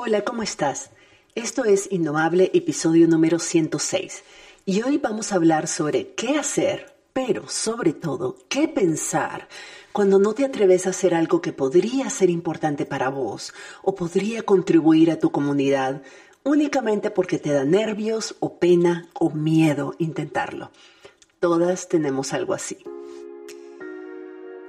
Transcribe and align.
Hola, 0.00 0.22
¿cómo 0.22 0.44
estás? 0.44 0.90
Esto 1.34 1.64
es 1.64 1.90
Indomable, 1.90 2.52
episodio 2.54 3.08
número 3.08 3.40
106. 3.40 4.22
Y 4.64 4.82
hoy 4.82 4.96
vamos 4.98 5.32
a 5.32 5.34
hablar 5.34 5.66
sobre 5.66 6.12
qué 6.14 6.38
hacer, 6.38 6.94
pero 7.12 7.48
sobre 7.48 7.94
todo, 7.94 8.36
qué 8.48 8.68
pensar 8.68 9.48
cuando 9.90 10.20
no 10.20 10.34
te 10.34 10.44
atreves 10.44 10.86
a 10.86 10.90
hacer 10.90 11.16
algo 11.16 11.40
que 11.40 11.52
podría 11.52 12.08
ser 12.10 12.30
importante 12.30 12.86
para 12.86 13.08
vos 13.08 13.52
o 13.82 13.96
podría 13.96 14.44
contribuir 14.44 15.10
a 15.10 15.18
tu 15.18 15.32
comunidad 15.32 16.00
únicamente 16.44 17.10
porque 17.10 17.40
te 17.40 17.50
da 17.50 17.64
nervios 17.64 18.36
o 18.38 18.60
pena 18.60 19.08
o 19.14 19.30
miedo 19.30 19.96
intentarlo. 19.98 20.70
Todas 21.40 21.88
tenemos 21.88 22.32
algo 22.32 22.54
así. 22.54 22.78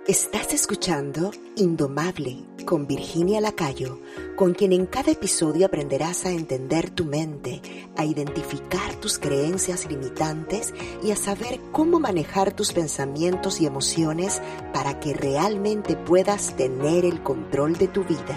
Estás 0.09 0.55
escuchando 0.55 1.29
Indomable 1.55 2.43
con 2.65 2.87
Virginia 2.87 3.39
Lacayo, 3.41 3.99
con 4.35 4.55
quien 4.55 4.73
en 4.73 4.87
cada 4.87 5.11
episodio 5.11 5.67
aprenderás 5.67 6.25
a 6.25 6.31
entender 6.31 6.89
tu 6.89 7.05
mente, 7.05 7.61
a 7.95 8.05
identificar 8.05 8.95
tus 8.95 9.19
creencias 9.19 9.87
limitantes 9.87 10.73
y 11.03 11.11
a 11.11 11.15
saber 11.15 11.59
cómo 11.71 11.99
manejar 11.99 12.55
tus 12.55 12.73
pensamientos 12.73 13.61
y 13.61 13.67
emociones 13.67 14.41
para 14.73 14.99
que 14.99 15.13
realmente 15.13 15.95
puedas 15.95 16.55
tener 16.57 17.05
el 17.05 17.21
control 17.21 17.77
de 17.77 17.87
tu 17.87 18.03
vida. 18.03 18.35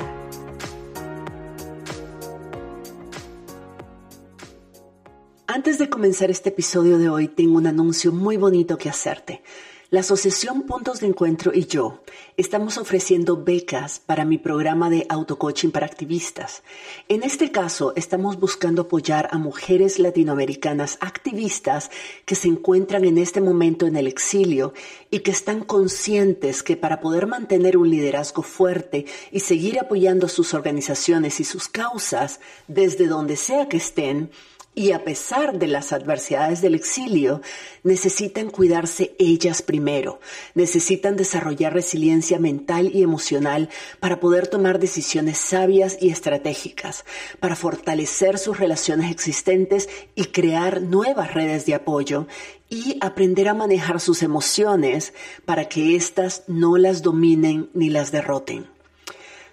Antes 5.47 5.79
de 5.79 5.89
comenzar 5.89 6.31
este 6.31 6.51
episodio 6.51 6.99
de 6.99 7.09
hoy, 7.09 7.29
tengo 7.29 7.57
un 7.57 7.67
anuncio 7.67 8.13
muy 8.13 8.37
bonito 8.37 8.77
que 8.77 8.91
hacerte. 8.91 9.43
La 9.93 10.01
Asociación 10.01 10.63
Puntos 10.63 11.01
de 11.01 11.07
Encuentro 11.07 11.53
y 11.55 11.67
yo 11.67 12.01
estamos 12.39 12.79
ofreciendo 12.79 13.45
becas 13.45 14.01
para 14.01 14.25
mi 14.25 14.39
programa 14.39 14.89
de 14.89 15.05
autocoaching 15.11 15.71
para 15.71 15.85
activistas. 15.85 16.63
En 17.09 17.23
este 17.23 17.53
caso, 17.53 17.93
estamos 17.95 18.41
buscando 18.41 18.81
apoyar 18.81 19.29
a 19.33 19.37
mujeres 19.37 19.99
latinoamericanas 19.99 20.97
activistas 21.03 21.91
que 22.25 22.37
se 22.37 22.49
encuentran 22.49 23.05
en 23.05 23.19
este 23.19 23.43
momento 23.43 23.87
en 23.87 23.97
el 23.97 24.07
exilio 24.07 24.73
y 25.11 25.19
que 25.19 25.31
están 25.31 25.63
conscientes 25.63 26.63
que 26.63 26.79
para 26.79 27.03
poder 27.03 27.27
mantener 27.27 27.77
un 27.77 27.91
liderazgo 27.91 28.43
fuerte 28.43 29.05
y 29.31 29.41
seguir 29.41 29.79
apoyando 29.79 30.27
sus 30.27 30.55
organizaciones 30.55 31.39
y 31.39 31.45
sus 31.45 31.69
causas 31.69 32.41
desde 32.67 33.09
donde 33.09 33.37
sea 33.37 33.69
que 33.69 33.77
estén, 33.77 34.31
y 34.75 34.93
a 34.93 35.05
pesar 35.05 35.59
de 35.59 35.67
las 35.67 35.93
adversidades 35.93 36.63
del 36.63 36.75
exilio, 36.75 37.43
necesitan 37.83 38.49
cuidarse 38.49 39.15
ellas 39.19 39.61
primero, 39.61 40.21
necesitan 40.55 41.17
desarrollar 41.17 41.75
resiliencia 41.75 42.39
mental 42.39 42.91
y 42.95 43.03
emocional 43.03 43.69
para 44.01 44.19
poder 44.19 44.47
tomar 44.47 44.79
decisiones 44.79 45.37
sabias 45.37 45.99
y 46.01 46.09
estratégicas, 46.09 47.05
para 47.39 47.55
fortalecer 47.55 48.39
sus 48.39 48.59
relaciones 48.59 49.11
existentes 49.11 49.91
y 50.15 50.27
crear 50.27 50.81
nuevas 50.81 51.35
redes 51.35 51.67
de 51.67 51.75
apoyo 51.75 52.27
y 52.71 52.97
aprender 53.03 53.49
a 53.49 53.55
manejar 53.55 54.01
sus 54.01 54.23
emociones 54.23 55.13
para 55.45 55.69
que 55.69 55.95
éstas 55.95 56.45
no 56.47 56.79
las 56.79 57.03
dominen 57.03 57.69
ni 57.75 57.91
las 57.91 58.11
derroten. 58.11 58.72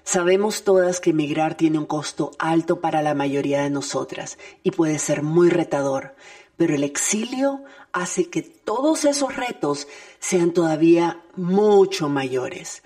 Sabemos 0.04 0.64
todas 0.64 1.00
que 1.00 1.12
emigrar 1.12 1.56
tiene 1.56 1.78
un 1.78 1.86
costo 1.86 2.32
alto 2.40 2.82
para 2.82 3.02
la 3.02 3.14
mayoría 3.14 3.62
de 3.62 3.70
nosotras 3.70 4.38
y 4.64 4.72
puede 4.72 5.00
ser 5.00 5.24
muy 5.24 5.50
retador, 5.50 6.16
pero 6.58 6.76
el 6.76 6.84
exilio 6.84 7.64
hace 7.92 8.30
que 8.30 8.42
todos 8.42 9.06
esos 9.06 9.36
retos 9.36 9.88
sean 10.20 10.52
todavía 10.52 11.22
mucho 11.36 12.10
mayores. 12.10 12.84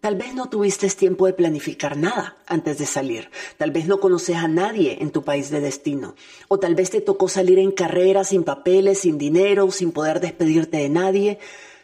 Tal 0.00 0.14
vez 0.14 0.34
no 0.34 0.48
tuviste 0.48 0.88
tiempo 0.90 1.26
de 1.26 1.32
planificar 1.32 1.96
nada 1.96 2.36
antes 2.46 2.78
de 2.78 2.86
salir. 2.86 3.28
Tal 3.56 3.72
vez 3.72 3.88
no 3.88 3.98
conoces 3.98 4.36
a 4.36 4.46
nadie 4.46 4.98
en 5.00 5.10
tu 5.10 5.24
país 5.24 5.50
de 5.50 5.60
destino. 5.60 6.14
O 6.46 6.60
tal 6.60 6.76
vez 6.76 6.90
te 6.90 7.00
tocó 7.00 7.28
salir 7.28 7.58
en 7.58 7.72
carrera 7.72 8.22
sin 8.22 8.44
papeles, 8.44 9.00
sin 9.00 9.18
dinero, 9.18 9.70
sin 9.72 9.90
poder 9.90 10.20
despedirte 10.20 10.76
de 10.76 10.90
nadie. 10.90 11.38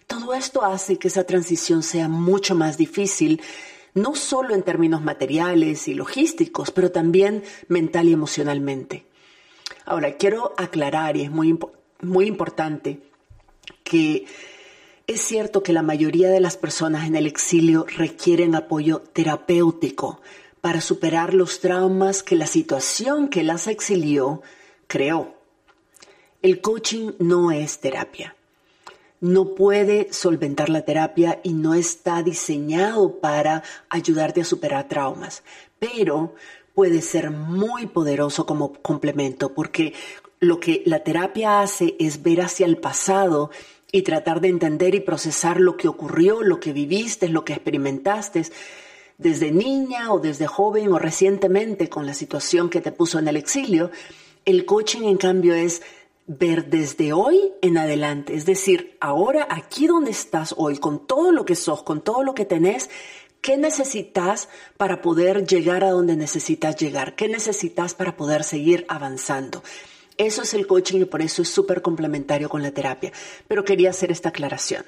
Todo 0.07 0.35
esto 0.35 0.63
hace 0.63 0.99
que 0.99 1.09
esa 1.09 1.25
transición 1.25 1.83
sea 1.83 2.07
mucho 2.07 2.55
más 2.55 2.77
difícil 2.77 3.43
no 3.95 4.15
solo 4.15 4.55
en 4.55 4.63
términos 4.63 5.03
materiales 5.03 5.89
y 5.89 5.95
logísticos, 5.95 6.71
pero 6.71 6.91
también 6.91 7.43
mental 7.69 8.09
y 8.09 8.13
emocionalmente. 8.13 9.07
Ahora, 9.85 10.17
quiero 10.17 10.55
aclarar, 10.57 11.17
y 11.17 11.23
es 11.23 11.31
muy, 11.31 11.59
muy 12.01 12.27
importante, 12.27 13.01
que 13.85 14.27
es 15.07 15.21
cierto 15.21 15.63
que 15.63 15.73
la 15.73 15.83
mayoría 15.83 16.31
de 16.31 16.41
las 16.41 16.57
personas 16.57 17.07
en 17.07 17.17
el 17.17 17.27
exilio 17.27 17.87
requieren 17.97 18.55
apoyo 18.55 19.01
terapéutico 19.01 20.21
para 20.61 20.81
superar 20.81 21.35
los 21.35 21.61
traumas 21.61 22.23
que 22.23 22.37
la 22.37 22.47
situación 22.47 23.29
que 23.29 23.43
las 23.43 23.67
exilió 23.67 24.43
creó. 24.87 25.35
El 26.41 26.61
coaching 26.61 27.13
no 27.19 27.51
es 27.51 27.81
terapia 27.81 28.37
no 29.23 29.55
puede 29.55 30.13
solventar 30.13 30.69
la 30.69 30.83
terapia 30.83 31.41
y 31.45 31.53
no 31.53 31.75
está 31.75 32.25
diseñado 32.25 33.21
para 33.21 33.63
ayudarte 33.89 34.41
a 34.41 34.45
superar 34.45 34.89
traumas, 34.89 35.45
pero 35.79 36.35
puede 36.75 37.01
ser 37.03 37.31
muy 37.31 37.87
poderoso 37.87 38.47
como 38.47 38.73
complemento 38.73 39.55
porque 39.55 39.95
lo 40.41 40.59
que 40.59 40.83
la 40.87 41.05
terapia 41.05 41.61
hace 41.61 41.95
es 42.01 42.25
ver 42.25 42.41
hacia 42.41 42.67
el 42.67 42.79
pasado 42.79 43.53
y 43.93 44.03
tratar 44.03 44.41
de 44.41 44.49
entender 44.49 44.97
y 44.97 45.01
procesar 45.01 45.61
lo 45.61 45.77
que 45.77 45.87
ocurrió, 45.87 46.43
lo 46.43 46.59
que 46.59 46.73
viviste, 46.73 47.29
lo 47.29 47.45
que 47.45 47.53
experimentaste 47.53 48.47
desde 49.19 49.53
niña 49.53 50.13
o 50.13 50.19
desde 50.19 50.49
joven 50.49 50.93
o 50.93 50.99
recientemente 50.99 51.89
con 51.89 52.07
la 52.07 52.15
situación 52.15 52.71
que 52.71 52.81
te 52.81 52.91
puso 52.91 53.21
en 53.21 53.29
el 53.29 53.37
exilio. 53.37 53.93
El 54.45 54.65
coaching, 54.65 55.03
en 55.03 55.17
cambio, 55.17 55.55
es 55.55 55.83
ver 56.27 56.67
desde 56.71 57.13
hoy 57.13 57.53
en 57.63 57.79
adelante, 57.79 58.35
es 58.35 58.47
decir, 58.47 58.97
ahora 59.01 59.47
aquí 59.51 59.87
donde 59.87 60.11
estás 60.11 60.55
hoy, 60.57 60.79
con 60.79 61.07
todo 61.07 61.33
lo 61.33 61.45
que 61.45 61.57
sos, 61.57 61.83
con 61.83 62.01
todo 62.01 62.23
lo 62.23 62.35
que 62.35 62.45
tenés, 62.45 62.91
¿qué 63.41 63.57
necesitas 63.57 64.49
para 64.77 65.03
poder 65.03 65.47
llegar 65.47 65.85
a 65.85 65.91
donde 65.91 66.17
necesitas 66.17 66.77
llegar? 66.77 67.17
¿Qué 67.17 67.29
necesitas 67.29 67.95
para 67.95 68.17
poder 68.17 68.45
seguir 68.45 68.87
avanzando? 68.89 69.63
Eso 70.17 70.43
es 70.43 70.55
el 70.55 70.67
coaching 70.67 71.01
y 71.01 71.05
por 71.07 71.23
eso 71.23 71.43
es 71.43 71.49
súper 71.49 71.83
complementario 71.83 72.49
con 72.49 72.63
la 72.63 72.71
terapia. 72.71 73.13
Pero 73.49 73.65
quería 73.65 73.91
hacer 73.91 74.13
esta 74.13 74.29
aclaración. 74.29 74.85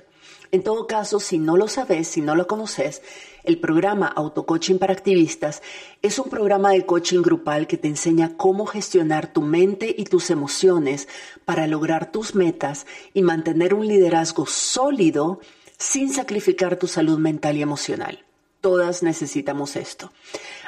En 0.53 0.63
todo 0.63 0.87
caso, 0.87 1.21
si 1.21 1.39
no 1.39 1.57
lo 1.57 1.69
sabes, 1.69 2.09
si 2.09 2.21
no 2.21 2.35
lo 2.35 2.47
conoces, 2.47 3.03
el 3.45 3.59
programa 3.59 4.07
Autocoaching 4.07 4.79
para 4.79 4.93
Activistas 4.93 5.63
es 6.01 6.19
un 6.19 6.31
programa 6.31 6.71
de 6.71 6.87
coaching 6.87 7.23
grupal 7.23 7.67
que 7.67 7.77
te 7.77 7.89
enseña 7.89 8.37
cómo 8.37 8.67
gestionar 8.67 9.33
tu 9.33 9.43
mente 9.43 9.95
y 9.97 10.05
tus 10.05 10.31
emociones 10.31 11.09
para 11.45 11.67
lograr 11.67 12.11
tus 12.11 12.35
metas 12.35 12.87
y 13.13 13.23
mantener 13.23 13.75
un 13.75 13.87
liderazgo 13.87 14.47
sólido 14.47 15.41
sin 15.79 16.13
sacrificar 16.13 16.77
tu 16.77 16.87
salud 16.87 17.19
mental 17.19 17.57
y 17.57 17.63
emocional. 17.63 18.25
Todas 18.61 19.03
necesitamos 19.03 19.77
esto. 19.77 20.11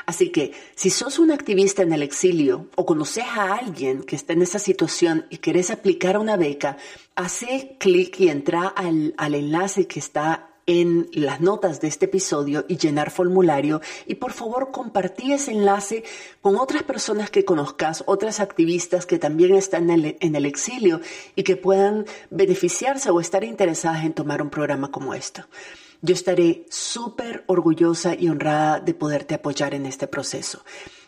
Así 0.07 0.31
que 0.31 0.53
si 0.77 0.91
sos 0.91 1.19
un 1.19 1.33
activista 1.33 1.83
en 1.83 1.93
el 1.93 2.03
exilio 2.03 2.69
o 2.77 2.87
conoces 2.87 3.25
a 3.25 3.55
alguien 3.55 4.05
que 4.05 4.15
está 4.15 4.35
en 4.35 4.43
esa 4.43 4.61
situación 4.61 5.27
y 5.31 5.39
querés 5.39 5.71
aplicar 5.71 6.17
una 6.17 6.37
beca, 6.37 6.77
hace 7.17 7.77
clic 7.81 8.21
y 8.21 8.29
entra 8.29 8.69
al, 8.69 9.15
al 9.19 9.35
enlace 9.35 9.89
que 9.89 9.99
está 9.99 10.51
en 10.67 11.09
las 11.13 11.41
notas 11.41 11.81
de 11.81 11.89
este 11.89 12.07
episodio 12.07 12.65
y 12.69 12.77
llenar 12.77 13.11
formulario 13.11 13.81
y 14.07 14.17
por 14.17 14.33
favor 14.33 14.73
compartí 14.73 15.33
ese 15.33 15.53
enlace 15.53 16.05
con 16.41 16.57
otras 16.57 16.83
personas 16.83 17.31
que 17.31 17.45
conozcas, 17.45 18.03
otras 18.07 18.41
activistas 18.41 19.07
que 19.07 19.19
también 19.19 19.55
están 19.55 19.91
en 19.91 20.05
el, 20.05 20.17
en 20.21 20.35
el 20.35 20.45
exilio 20.45 21.01
y 21.37 21.45
que 21.45 21.57
puedan 21.57 22.05
beneficiarse 22.31 23.11
o 23.11 23.21
estar 23.21 23.45
interesadas 23.45 24.05
en 24.05 24.13
tomar 24.13 24.43
un 24.43 24.51
programa 24.51 24.91
como 24.91 25.15
esto. 25.15 25.45
Yo 26.07 26.15
estaré 26.15 26.67
súper 26.71 27.43
orgullosa 27.49 28.15
y 28.15 28.29
honrada 28.29 28.79
de 28.79 28.95
poderte 28.95 29.35
apoyar 29.35 29.75
en 29.75 29.87
este 29.87 30.07
proceso. 30.07 30.65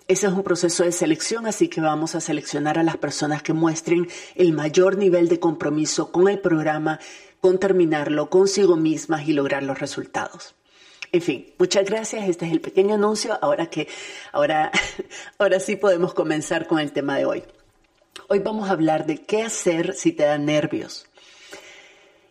Ese 0.08 0.26
es 0.26 0.32
un 0.32 0.42
proceso 0.42 0.82
de 0.82 0.90
selección, 0.90 1.46
así 1.46 1.68
que 1.68 1.80
vamos 1.80 2.16
a 2.16 2.20
seleccionar 2.20 2.80
a 2.80 2.82
las 2.82 2.96
personas 2.96 3.44
que 3.44 3.52
muestren 3.52 4.08
el 4.34 4.52
mayor 4.52 4.98
nivel 4.98 5.28
de 5.28 5.38
compromiso 5.38 6.10
con 6.10 6.26
el 6.28 6.40
programa, 6.40 6.98
con 7.40 7.60
terminarlo 7.60 8.28
consigo 8.28 8.74
mismas 8.74 9.28
y 9.28 9.34
lograr 9.34 9.62
los 9.62 9.78
resultados. 9.78 10.56
En 11.12 11.22
fin, 11.22 11.54
muchas 11.60 11.84
gracias. 11.84 12.28
Este 12.28 12.46
es 12.46 12.50
el 12.50 12.60
pequeño 12.60 12.96
anuncio. 12.96 13.38
Ahora 13.40 13.70
que, 13.70 13.86
ahora, 14.32 14.72
ahora 15.38 15.60
sí 15.60 15.76
podemos 15.76 16.12
comenzar 16.12 16.66
con 16.66 16.80
el 16.80 16.90
tema 16.90 17.16
de 17.18 17.24
hoy. 17.24 17.44
Hoy 18.26 18.40
vamos 18.40 18.68
a 18.68 18.72
hablar 18.72 19.06
de 19.06 19.22
qué 19.22 19.42
hacer 19.42 19.94
si 19.94 20.10
te 20.10 20.24
dan 20.24 20.44
nervios. 20.44 21.07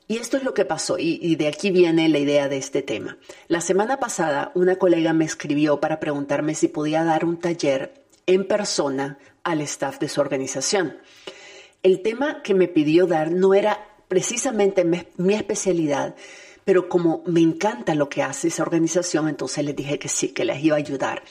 Y 0.07 0.17
esto 0.17 0.37
es 0.37 0.43
lo 0.43 0.53
que 0.53 0.63
pasó, 0.63 0.97
y, 0.97 1.35
de 1.35 1.47
aquí 1.47 1.69
viene 1.69 2.07
la 2.07 2.19
idea 2.19 2.47
de 2.47 2.57
este 2.57 2.81
tema. 2.81 3.17
La 3.49 3.59
semana 3.59 3.99
pasada 3.99 4.51
una 4.55 4.77
colega 4.77 5.11
me 5.11 5.25
escribió 5.25 5.81
para 5.81 5.99
preguntarme 5.99 6.55
si 6.55 6.69
podía 6.69 7.03
dar 7.03 7.25
un 7.25 7.37
taller 7.37 8.05
en 8.25 8.47
persona 8.47 9.17
al 9.43 9.59
staff 9.61 9.99
de 9.99 10.07
su 10.07 10.21
organización. 10.21 10.97
El 11.83 12.01
tema 12.01 12.41
que 12.41 12.53
me 12.53 12.69
pidió 12.69 13.05
dar 13.05 13.31
no 13.31 13.53
era 13.53 13.85
precisamente 14.07 14.85
mi 14.85 15.33
especialidad, 15.33 16.15
pero 16.63 16.87
como 16.89 17.23
me 17.25 17.41
encanta 17.41 17.95
lo 17.95 18.09
que 18.09 18.23
hace 18.23 18.49
esa 18.49 18.63
organización, 18.63 19.27
entonces 19.27 19.63
les 19.63 19.75
dije 19.75 19.99
que 19.99 20.09
sí, 20.09 20.29
que 20.29 20.45
les 20.45 20.63
iba 20.63 20.75
a 20.75 20.79
ayudar. 20.79 21.23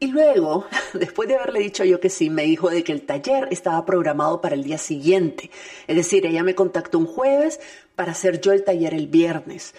Y 0.00 0.08
luego, 0.08 0.66
después 0.94 1.28
de 1.28 1.36
haberle 1.36 1.60
dicho 1.60 1.84
yo 1.84 2.00
que 2.00 2.08
sí, 2.08 2.30
me 2.30 2.44
dijo 2.44 2.70
de 2.70 2.82
que 2.82 2.92
el 2.92 3.02
taller 3.02 3.48
estaba 3.50 3.84
programado 3.84 4.40
para 4.40 4.54
el 4.54 4.64
día 4.64 4.78
siguiente. 4.78 5.50
Es 5.86 5.94
decir, 5.94 6.24
ella 6.26 6.42
me 6.42 6.54
contactó 6.54 6.98
un 6.98 7.06
jueves 7.06 7.60
para 7.94 8.12
hacer 8.12 8.40
yo 8.40 8.52
el 8.52 8.64
taller 8.64 8.94
el 8.94 9.08
viernes. 9.08 9.74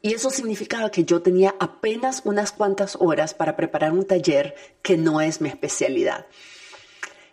Y 0.00 0.14
eso 0.14 0.30
significaba 0.30 0.90
que 0.90 1.04
yo 1.04 1.20
tenía 1.20 1.56
apenas 1.58 2.22
unas 2.24 2.52
cuantas 2.52 2.96
horas 3.00 3.34
para 3.34 3.56
preparar 3.56 3.92
un 3.92 4.06
taller 4.06 4.54
que 4.80 4.96
no 4.96 5.20
es 5.20 5.40
mi 5.40 5.48
especialidad 5.48 6.26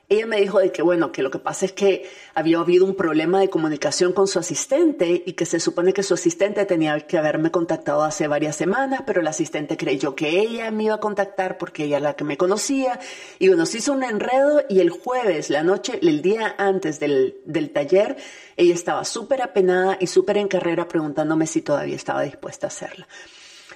ella 0.07 0.27
me 0.27 0.39
dijo 0.39 0.59
de 0.59 0.71
que, 0.71 0.83
bueno, 0.83 1.11
que 1.11 1.23
lo 1.23 1.31
que 1.31 1.39
pasa 1.39 1.65
es 1.65 1.71
que 1.71 2.07
había 2.35 2.59
habido 2.59 2.85
un 2.85 2.95
problema 2.95 3.39
de 3.39 3.49
comunicación 3.49 4.13
con 4.13 4.27
su 4.27 4.37
asistente 4.37 5.23
y 5.25 5.33
que 5.33 5.47
se 5.47 5.59
supone 5.59 5.93
que 5.93 6.03
su 6.03 6.13
asistente 6.13 6.63
tenía 6.65 6.99
que 7.01 7.17
haberme 7.17 7.49
contactado 7.49 8.03
hace 8.03 8.27
varias 8.27 8.55
semanas, 8.55 9.01
pero 9.07 9.21
el 9.21 9.27
asistente 9.27 9.77
creyó 9.77 10.15
que 10.15 10.39
ella 10.39 10.69
me 10.69 10.83
iba 10.83 10.95
a 10.95 10.99
contactar 10.99 11.57
porque 11.57 11.85
ella 11.85 11.97
era 11.97 12.09
la 12.09 12.15
que 12.15 12.23
me 12.23 12.37
conocía. 12.37 12.99
Y 13.39 13.47
bueno, 13.47 13.65
se 13.65 13.79
hizo 13.79 13.93
un 13.93 14.03
enredo 14.03 14.63
y 14.69 14.79
el 14.79 14.91
jueves, 14.91 15.49
la 15.49 15.63
noche, 15.63 15.97
el 16.01 16.21
día 16.21 16.53
antes 16.59 16.99
del, 16.99 17.37
del 17.45 17.71
taller, 17.71 18.15
ella 18.57 18.75
estaba 18.75 19.05
súper 19.05 19.41
apenada 19.41 19.97
y 19.99 20.05
súper 20.05 20.37
en 20.37 20.47
carrera 20.47 20.87
preguntándome 20.87 21.47
si 21.47 21.61
todavía 21.61 21.95
estaba 21.95 22.21
dispuesta 22.21 22.67
a 22.67 22.69
hacerla. 22.69 23.07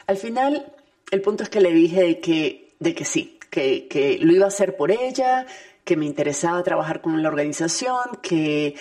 Al 0.06 0.18
final, 0.18 0.74
el 1.10 1.22
punto 1.22 1.42
es 1.42 1.50
que 1.50 1.60
le 1.60 1.72
dije 1.72 2.02
de 2.02 2.20
que, 2.20 2.76
de 2.80 2.94
que 2.94 3.06
sí, 3.06 3.40
que, 3.50 3.88
que 3.88 4.20
lo 4.22 4.32
iba 4.32 4.46
a 4.46 4.50
hacer 4.50 4.78
por 4.78 4.92
ella, 4.92 5.48
que 5.90 5.98
me 5.98 6.06
interesaba 6.06 6.62
trabajar 6.62 7.02
con 7.02 7.24
la 7.24 7.30
organización, 7.30 8.20
que... 8.22 8.76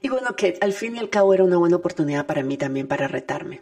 Y 0.00 0.08
bueno, 0.08 0.34
que 0.34 0.56
al 0.62 0.72
fin 0.72 0.96
y 0.96 0.98
al 0.98 1.10
cabo 1.10 1.34
era 1.34 1.44
una 1.44 1.58
buena 1.58 1.76
oportunidad 1.76 2.24
para 2.24 2.42
mí 2.42 2.56
también 2.56 2.88
para 2.88 3.08
retarme. 3.08 3.60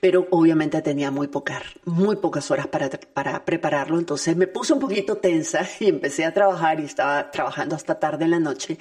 Pero 0.00 0.26
obviamente 0.30 0.82
tenía 0.82 1.12
muy 1.12 1.28
pocas, 1.28 1.62
muy 1.84 2.16
pocas 2.16 2.50
horas 2.50 2.66
para, 2.66 2.90
para 2.90 3.44
prepararlo, 3.44 4.00
entonces 4.00 4.36
me 4.36 4.48
puse 4.48 4.72
un 4.72 4.80
poquito 4.80 5.18
tensa 5.18 5.64
y 5.78 5.86
empecé 5.86 6.24
a 6.24 6.34
trabajar 6.34 6.80
y 6.80 6.86
estaba 6.86 7.30
trabajando 7.30 7.76
hasta 7.76 8.00
tarde 8.00 8.24
en 8.24 8.32
la 8.32 8.40
noche. 8.40 8.76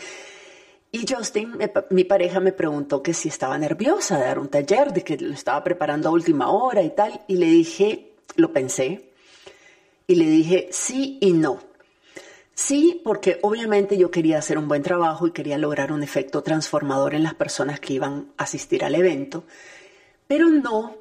Y 0.92 1.06
Justin, 1.08 1.60
mi 1.92 2.06
pareja, 2.06 2.40
me 2.40 2.54
preguntó 2.54 3.04
que 3.04 3.14
si 3.14 3.30
estaba 3.30 3.56
nerviosa 3.60 4.18
de 4.18 4.26
dar 4.26 4.40
un 4.40 4.48
taller, 4.48 4.94
de 4.94 5.04
que 5.04 5.16
lo 5.16 5.36
estaba 5.36 5.64
preparando 5.64 6.10
a 6.10 6.12
última 6.12 6.50
hora 6.50 6.82
y 6.82 6.90
tal. 6.90 7.22
Y 7.28 7.36
le 7.36 7.46
dije, 7.46 8.14
lo 8.36 8.52
pensé, 8.52 9.12
y 10.08 10.16
le 10.16 10.26
dije 10.26 10.70
sí 10.72 11.20
y 11.22 11.34
no. 11.34 11.69
Sí, 12.62 13.00
porque 13.06 13.40
obviamente 13.42 13.98
yo 13.98 14.12
quería 14.12 14.38
hacer 14.38 14.58
un 14.58 14.68
buen 14.68 14.84
trabajo 14.84 15.26
y 15.26 15.32
quería 15.32 15.58
lograr 15.58 15.94
un 15.94 16.04
efecto 16.04 16.44
transformador 16.44 17.16
en 17.16 17.24
las 17.24 17.34
personas 17.34 17.80
que 17.80 17.94
iban 17.94 18.34
a 18.36 18.44
asistir 18.44 18.84
al 18.84 18.96
evento, 18.96 19.46
pero 20.28 20.50
no 20.50 20.98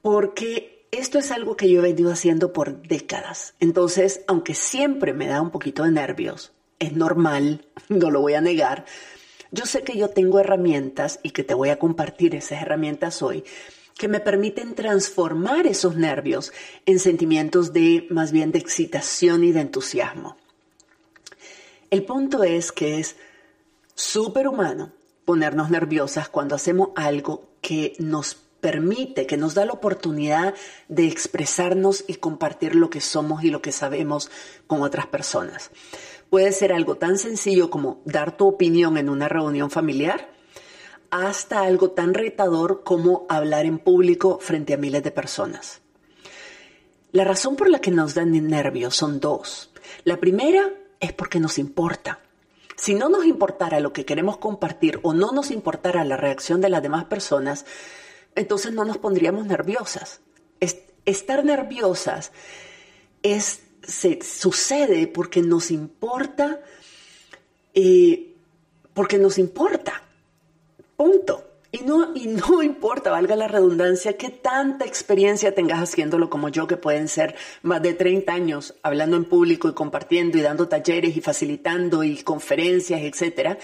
porque 0.00 0.86
esto 0.92 1.18
es 1.18 1.32
algo 1.32 1.56
que 1.56 1.68
yo 1.68 1.80
he 1.80 1.92
venido 1.92 2.12
haciendo 2.12 2.52
por 2.52 2.80
décadas. 2.80 3.54
Entonces, 3.58 4.22
aunque 4.28 4.54
siempre 4.54 5.12
me 5.12 5.26
da 5.26 5.42
un 5.42 5.50
poquito 5.50 5.82
de 5.82 5.90
nervios, 5.90 6.52
es 6.78 6.92
normal, 6.92 7.66
no 7.88 8.12
lo 8.12 8.20
voy 8.20 8.34
a 8.34 8.40
negar, 8.40 8.84
yo 9.50 9.66
sé 9.66 9.82
que 9.82 9.98
yo 9.98 10.10
tengo 10.10 10.38
herramientas 10.38 11.18
y 11.24 11.30
que 11.30 11.42
te 11.42 11.54
voy 11.54 11.70
a 11.70 11.80
compartir 11.80 12.36
esas 12.36 12.62
herramientas 12.62 13.20
hoy 13.20 13.42
que 13.98 14.06
me 14.06 14.20
permiten 14.20 14.76
transformar 14.76 15.66
esos 15.66 15.96
nervios 15.96 16.52
en 16.86 17.00
sentimientos 17.00 17.72
de 17.72 18.06
más 18.10 18.30
bien 18.30 18.52
de 18.52 18.60
excitación 18.60 19.42
y 19.42 19.50
de 19.50 19.62
entusiasmo. 19.62 20.36
El 21.90 22.04
punto 22.04 22.44
es 22.44 22.72
que 22.72 22.98
es 22.98 23.16
súper 23.94 24.48
humano 24.48 24.92
ponernos 25.24 25.70
nerviosas 25.70 26.28
cuando 26.28 26.54
hacemos 26.54 26.90
algo 26.96 27.48
que 27.60 27.94
nos 27.98 28.34
permite, 28.34 29.26
que 29.26 29.36
nos 29.36 29.54
da 29.54 29.66
la 29.66 29.72
oportunidad 29.72 30.54
de 30.88 31.06
expresarnos 31.06 32.04
y 32.08 32.14
compartir 32.14 32.74
lo 32.74 32.88
que 32.88 33.00
somos 33.00 33.44
y 33.44 33.50
lo 33.50 33.60
que 33.60 33.72
sabemos 33.72 34.30
con 34.66 34.82
otras 34.82 35.06
personas. 35.06 35.70
Puede 36.30 36.50
ser 36.52 36.72
algo 36.72 36.96
tan 36.96 37.18
sencillo 37.18 37.70
como 37.70 38.00
dar 38.04 38.36
tu 38.36 38.46
opinión 38.46 38.96
en 38.96 39.08
una 39.08 39.28
reunión 39.28 39.70
familiar, 39.70 40.30
hasta 41.10 41.60
algo 41.60 41.90
tan 41.90 42.14
retador 42.14 42.82
como 42.84 43.26
hablar 43.28 43.66
en 43.66 43.78
público 43.78 44.38
frente 44.40 44.74
a 44.74 44.78
miles 44.78 45.02
de 45.02 45.10
personas. 45.10 45.80
La 47.12 47.22
razón 47.22 47.54
por 47.56 47.68
la 47.68 47.80
que 47.80 47.92
nos 47.92 48.14
dan 48.14 48.32
nervios 48.48 48.96
son 48.96 49.20
dos. 49.20 49.70
La 50.04 50.18
primera 50.18 50.72
es 51.04 51.12
porque 51.12 51.38
nos 51.38 51.58
importa. 51.58 52.20
Si 52.76 52.94
no 52.94 53.08
nos 53.08 53.24
importara 53.24 53.78
lo 53.80 53.92
que 53.92 54.04
queremos 54.04 54.38
compartir 54.38 54.98
o 55.02 55.12
no 55.12 55.32
nos 55.32 55.50
importara 55.50 56.04
la 56.04 56.16
reacción 56.16 56.60
de 56.60 56.70
las 56.70 56.82
demás 56.82 57.04
personas, 57.04 57.66
entonces 58.34 58.72
no 58.72 58.84
nos 58.84 58.98
pondríamos 58.98 59.46
nerviosas. 59.46 60.20
estar 61.06 61.44
nerviosas 61.44 62.32
es, 63.22 63.60
se, 63.82 64.22
sucede 64.22 65.06
porque 65.06 65.42
nos 65.42 65.70
importa, 65.70 66.60
eh, 67.74 68.34
porque 68.94 69.18
nos 69.18 69.38
importa. 69.38 70.02
Punto. 70.96 71.53
Y 71.74 71.78
no, 71.78 72.12
y 72.14 72.28
no 72.28 72.62
importa, 72.62 73.10
valga 73.10 73.34
la 73.34 73.48
redundancia, 73.48 74.16
que 74.16 74.30
tanta 74.30 74.84
experiencia 74.84 75.56
tengas 75.56 75.80
haciéndolo 75.80 76.30
como 76.30 76.48
yo, 76.48 76.68
que 76.68 76.76
pueden 76.76 77.08
ser 77.08 77.34
más 77.62 77.82
de 77.82 77.94
30 77.94 78.32
años 78.32 78.76
hablando 78.84 79.16
en 79.16 79.24
público 79.24 79.68
y 79.68 79.74
compartiendo 79.74 80.38
y 80.38 80.42
dando 80.42 80.68
talleres 80.68 81.16
y 81.16 81.20
facilitando 81.20 82.04
y 82.04 82.22
conferencias, 82.22 83.00
etcétera, 83.02 83.58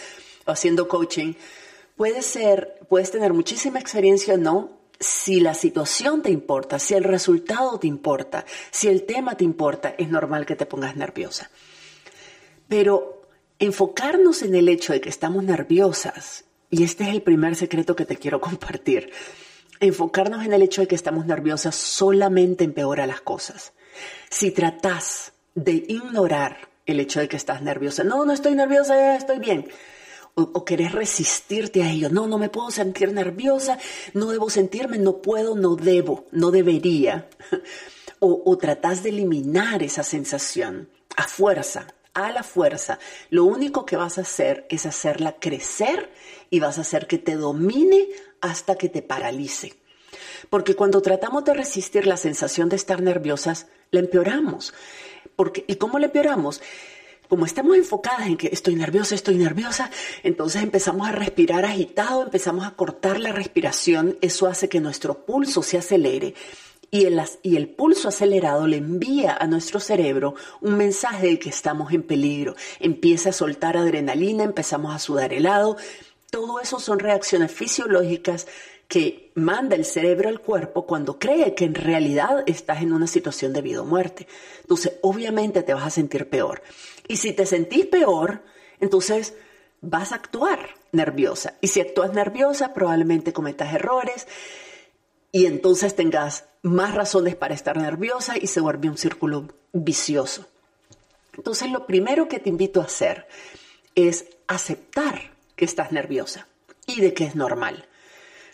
o 0.45 0.51
haciendo 0.51 0.89
coaching. 0.89 1.35
Puede 1.95 2.23
ser, 2.23 2.81
puedes 2.89 3.13
tener 3.13 3.33
muchísima 3.33 3.79
experiencia 3.79 4.35
o 4.35 4.39
no, 4.39 4.81
si 4.99 5.39
la 5.39 5.55
situación 5.55 6.21
te 6.21 6.33
importa, 6.33 6.81
si 6.81 6.95
el 6.95 7.05
resultado 7.05 7.79
te 7.79 7.87
importa, 7.87 8.45
si 8.73 8.89
el 8.89 9.05
tema 9.05 9.37
te 9.37 9.45
importa, 9.45 9.95
es 9.97 10.09
normal 10.09 10.47
que 10.47 10.57
te 10.57 10.67
pongas 10.67 10.97
nerviosa. 10.97 11.49
Pero 12.67 13.23
enfocarnos 13.61 14.43
en 14.43 14.57
el 14.57 14.69
hecho 14.69 14.93
de 14.93 15.01
que 15.01 15.11
estamos 15.11 15.45
nerviosas 15.45 16.45
y 16.71 16.85
este 16.85 17.05
es 17.05 17.11
el 17.11 17.23
primer 17.23 17.57
secreto 17.57 17.97
que 17.97 18.07
te 18.07 18.17
quiero 18.17 18.41
compartir. 18.41 19.11
Enfocarnos 19.81 20.45
en 20.45 20.53
el 20.53 20.63
hecho 20.63 20.83
de 20.83 20.89
que 20.89 20.95
estamos 20.95 21.27
nerviosas 21.27 21.75
solamente 21.75 22.65
empeora 22.65 23.07
las 23.07 23.23
cosas. 23.23 23.73
Si 24.29 24.51
tratas 24.51 25.33
de 25.55 25.73
ignorar 25.73 26.69
el 26.87 27.01
hecho 27.01 27.21
de 27.21 27.29
que 27.29 27.37
estás 27.37 27.63
nerviosa, 27.63 28.05
no, 28.05 28.25
no 28.25 28.33
estoy 28.33 28.55
nerviosa, 28.55 29.17
estoy 29.17 29.39
bien, 29.39 29.67
o, 30.35 30.43
o, 30.43 30.65
querés 30.65 30.93
resistirte 30.93 31.83
a 31.83 31.91
ello. 31.91 32.09
No, 32.11 32.27
no 32.27 32.39
me 32.39 32.49
puedo 32.49 32.71
sentir 32.71 33.13
nerviosa, 33.13 33.79
no 34.15 34.31
debo 34.31 34.51
sentirme, 34.51 34.99
no 34.99 35.23
puedo, 35.23 35.57
no 35.57 35.77
debo, 35.77 36.27
no 36.31 36.51
debería. 36.51 37.29
O, 38.23 38.43
o 38.45 38.59
tratás 38.59 39.03
de 39.03 39.09
eliminar 39.09 39.83
esa 39.83 40.03
sensación 40.03 40.91
a 41.17 41.27
fuerza, 41.27 41.87
a 42.13 42.31
la 42.31 42.43
fuerza. 42.43 42.99
Lo 43.31 43.47
único 43.47 43.87
que 43.87 43.97
vas 43.97 44.19
a 44.19 44.21
hacer 44.21 44.67
es 44.69 44.85
hacerla 44.85 45.37
crecer 45.41 46.11
y 46.51 46.61
vas 46.61 46.79
a 46.79 46.83
hacer 46.83 47.07
que 47.07 47.19
te 47.19 47.37
domine 47.37 48.09
hasta 48.41 48.75
que 48.75 48.89
te 48.89 49.03
paralice. 49.03 49.75
Porque 50.51 50.75
cuando 50.75 51.01
tratamos 51.01 51.45
de 51.45 51.55
resistir 51.55 52.07
la 52.07 52.17
sensación 52.17 52.69
de 52.69 52.77
estar 52.77 53.01
nerviosas, 53.01 53.69
la 53.91 54.01
empeoramos. 54.01 54.75
Porque, 55.37 55.65
¿Y 55.69 55.77
cómo 55.77 55.99
la 55.99 56.07
empeoramos? 56.07 56.61
Como 57.29 57.47
estamos 57.47 57.77
enfocadas 57.77 58.27
en 58.27 58.37
que 58.37 58.49
estoy 58.49 58.75
nerviosa, 58.75 59.15
estoy 59.15 59.37
nerviosa, 59.37 59.89
entonces 60.25 60.63
empezamos 60.63 61.09
a 61.09 61.13
respirar 61.13 61.65
agitado, 61.65 62.25
empezamos 62.25 62.67
a 62.67 62.73
cortar 62.73 63.21
la 63.21 63.31
respiración, 63.31 64.19
eso 64.21 64.49
hace 64.49 64.69
que 64.69 64.81
nuestro 64.81 65.25
pulso 65.25 65.63
se 65.63 65.79
acelere 65.79 66.35
y 66.91 67.05
el, 67.05 67.23
y 67.43 67.57
el 67.57 67.69
pulso 67.69 68.09
acelerado 68.09 68.67
le 68.67 68.79
envía 68.79 69.37
a 69.37 69.47
nuestro 69.47 69.79
cerebro 69.79 70.35
un 70.61 70.77
mensaje 70.77 71.29
de 71.29 71.39
que 71.39 71.51
estamos 71.51 71.93
en 71.93 72.03
peligro. 72.03 72.57
Empieza 72.81 73.31
a 73.31 73.33
soltar 73.33 73.77
adrenalina, 73.77 74.43
empezamos 74.43 74.95
a 74.95 74.99
sudar 74.99 75.33
helado, 75.33 75.77
todo 76.31 76.61
eso 76.61 76.79
son 76.79 76.99
reacciones 76.99 77.53
fisiológicas 77.53 78.47
que 78.89 79.31
manda 79.35 79.77
el 79.77 79.85
cerebro 79.85 80.29
al 80.29 80.41
cuerpo 80.41 80.85
cuando 80.85 81.19
cree 81.19 81.55
que 81.55 81.65
en 81.65 81.75
realidad 81.75 82.43
estás 82.47 82.83
en 82.83 82.93
una 82.93 83.07
situación 83.07 83.53
de 83.53 83.63
vida 83.63 83.83
o 83.83 83.85
muerte. 83.85 84.27
Entonces, 84.63 84.95
obviamente 85.03 85.63
te 85.63 85.75
vas 85.75 85.85
a 85.85 85.91
sentir 85.91 86.29
peor. 86.29 86.63
Y 87.07 87.17
si 87.17 87.33
te 87.33 87.47
sentís 87.47 87.87
peor, 87.87 88.43
entonces 88.81 89.35
vas 89.81 90.11
a 90.11 90.17
actuar 90.17 90.75
nerviosa. 90.91 91.55
Y 91.61 91.69
si 91.69 91.81
actúas 91.81 92.13
nerviosa, 92.13 92.75
probablemente 92.75 93.33
cometas 93.33 93.73
errores 93.73 94.27
y 95.31 95.47
entonces 95.47 95.95
tengas 95.95 96.47
más 96.63 96.95
razones 96.95 97.37
para 97.37 97.55
estar 97.55 97.77
nerviosa 97.77 98.37
y 98.37 98.49
se 98.49 98.61
vuelve 98.61 98.89
un 98.89 98.99
círculo 98.99 99.47
vicioso. 99.73 100.47
Entonces, 101.37 101.71
lo 101.71 101.87
primero 101.87 102.27
que 102.27 102.41
te 102.41 102.49
invito 102.49 102.81
a 102.81 102.85
hacer 102.85 103.29
es 103.95 104.27
aceptar 104.49 105.30
que 105.61 105.67
estás 105.67 105.93
nerviosa 105.93 106.47
y 106.87 107.03
de 107.03 107.13
que 107.13 107.25
es 107.25 107.37
normal. 107.37 107.87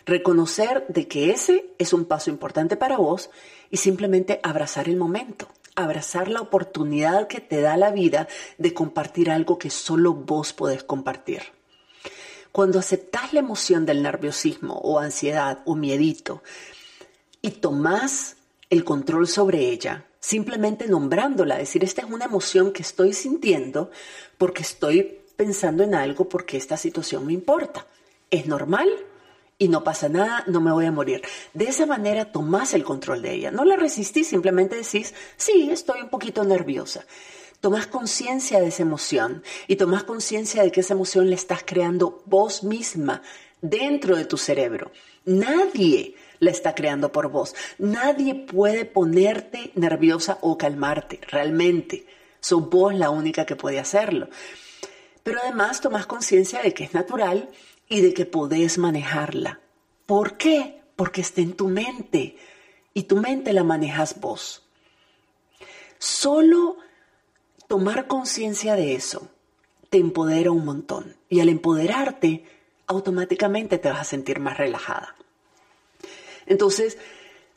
Reconocer 0.05 0.85
de 0.89 1.07
que 1.07 1.31
ese 1.31 1.73
es 1.77 1.93
un 1.93 2.03
paso 2.03 2.29
importante 2.29 2.75
para 2.75 2.97
vos 2.97 3.29
y 3.71 3.77
simplemente 3.77 4.41
abrazar 4.43 4.89
el 4.89 4.97
momento, 4.97 5.47
abrazar 5.75 6.27
la 6.27 6.41
oportunidad 6.41 7.27
que 7.27 7.39
te 7.39 7.61
da 7.61 7.77
la 7.77 7.91
vida 7.91 8.27
de 8.57 8.73
compartir 8.73 9.31
algo 9.31 9.57
que 9.57 9.69
solo 9.69 10.15
vos 10.15 10.51
podés 10.51 10.83
compartir. 10.83 11.43
Cuando 12.51 12.77
aceptas 12.77 13.31
la 13.31 13.39
emoción 13.39 13.85
del 13.85 14.03
nerviosismo 14.03 14.73
o 14.79 14.99
ansiedad 14.99 15.59
o 15.63 15.75
miedito 15.75 16.43
y 17.41 17.51
tomás 17.51 18.35
el 18.69 18.83
control 18.83 19.29
sobre 19.29 19.69
ella, 19.69 20.07
simplemente 20.19 20.87
nombrándola, 20.87 21.57
decir, 21.57 21.85
esta 21.85 22.01
es 22.01 22.11
una 22.11 22.25
emoción 22.25 22.73
que 22.73 22.81
estoy 22.81 23.13
sintiendo 23.13 23.91
porque 24.37 24.63
estoy 24.63 25.21
pensando 25.37 25.83
en 25.83 25.95
algo, 25.95 26.27
porque 26.27 26.57
esta 26.57 26.75
situación 26.75 27.25
me 27.25 27.33
importa. 27.33 27.87
Es 28.29 28.47
normal 28.47 28.89
y 29.59 29.69
no 29.69 29.83
pasa 29.83 30.09
nada, 30.09 30.43
no 30.47 30.59
me 30.59 30.71
voy 30.71 30.85
a 30.85 30.91
morir. 30.91 31.21
De 31.53 31.65
esa 31.65 31.85
manera 31.85 32.31
tomás 32.31 32.73
el 32.73 32.83
control 32.83 33.21
de 33.21 33.33
ella. 33.33 33.51
No 33.51 33.63
la 33.63 33.75
resistís, 33.75 34.27
simplemente 34.27 34.75
decís, 34.75 35.13
sí, 35.37 35.69
estoy 35.71 36.01
un 36.01 36.09
poquito 36.09 36.43
nerviosa. 36.43 37.05
Tomás 37.61 37.87
conciencia 37.87 38.59
de 38.59 38.67
esa 38.67 38.83
emoción 38.83 39.43
y 39.67 39.77
tomás 39.77 40.03
conciencia 40.03 40.63
de 40.63 40.71
que 40.71 40.81
esa 40.81 40.93
emoción 40.93 41.29
la 41.29 41.35
estás 41.35 41.63
creando 41.65 42.21
vos 42.25 42.63
misma 42.63 43.23
dentro 43.61 44.15
de 44.15 44.25
tu 44.25 44.37
cerebro. 44.37 44.91
Nadie 45.25 46.15
la 46.39 46.51
está 46.51 46.75
creando 46.75 47.11
por 47.11 47.29
vos. 47.29 47.55
Nadie 47.79 48.35
puede 48.35 48.85
ponerte 48.85 49.71
nerviosa 49.73 50.37
o 50.41 50.57
calmarte, 50.57 51.19
realmente. 51.27 52.05
Sos 52.39 52.69
vos 52.69 52.93
la 52.93 53.09
única 53.09 53.45
que 53.45 53.55
puede 53.55 53.79
hacerlo. 53.79 54.29
Pero 55.27 55.41
además 55.43 55.81
tomás 55.81 56.05
conciencia 56.05 56.61
de 56.61 56.73
que 56.73 56.85
es 56.85 56.93
natural 56.93 57.49
y 57.89 57.99
de 57.99 58.13
que 58.13 58.25
podés 58.25 58.77
manejarla. 58.77 59.59
¿Por 60.05 60.37
qué? 60.37 60.79
Porque 60.95 61.19
está 61.19 61.41
en 61.41 61.51
tu 61.51 61.67
mente 61.67 62.37
y 62.93 63.03
tu 63.03 63.17
mente 63.17 63.51
la 63.51 63.65
manejas 63.65 64.21
vos. 64.21 64.63
Solo 65.99 66.77
tomar 67.67 68.07
conciencia 68.07 68.75
de 68.75 68.95
eso 68.95 69.29
te 69.89 69.97
empodera 69.97 70.51
un 70.51 70.63
montón 70.63 71.17
y 71.27 71.41
al 71.41 71.49
empoderarte 71.49 72.45
automáticamente 72.85 73.79
te 73.79 73.89
vas 73.89 73.99
a 73.99 74.05
sentir 74.05 74.39
más 74.39 74.57
relajada. 74.57 75.13
Entonces, 76.45 76.97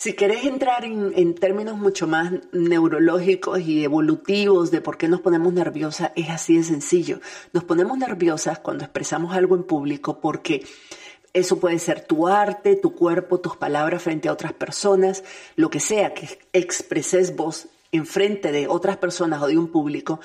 si 0.01 0.15
querés 0.15 0.47
entrar 0.47 0.87
en, 0.87 1.35
términos 1.35 1.77
mucho 1.77 2.07
más 2.07 2.33
neurológicos 2.53 3.61
y 3.61 3.85
evolutivos 3.85 4.71
de 4.71 4.81
por 4.81 4.97
qué 4.97 5.09
nos 5.09 5.21
ponemos 5.21 5.53
nerviosas, 5.53 6.13
es 6.17 6.31
así 6.31 6.57
de 6.57 6.63
sencillo. 6.63 7.21
Nos 7.53 7.65
ponemos 7.65 7.99
nerviosas 7.99 8.61
cuando 8.61 8.83
expresamos 8.83 9.37
algo 9.37 9.57
en 9.57 9.65
público 9.65 10.19
porque 10.19 10.65
eso 11.35 11.61
puede 11.61 11.79
ser 11.79 12.07
tu 12.07 12.27
arte, 12.27 12.77
tu 12.77 12.95
cuerpo, 12.95 13.41
tus 13.41 13.59
palabras 13.59 14.03
frente 14.03 14.31
a 14.31 14.33
otras 14.33 14.55
personas, 14.55 15.23
lo 15.57 15.69
que 15.69 15.81
sea 15.81 16.15
que 16.15 16.39
expreses 16.55 17.37
vos 17.37 17.69
en 17.93 18.07
frente 18.07 18.53
de 18.53 18.69
otras 18.69 18.97
personas 18.97 19.43
o 19.43 19.49
de 19.49 19.59
un 19.59 19.69
público. 19.69 20.19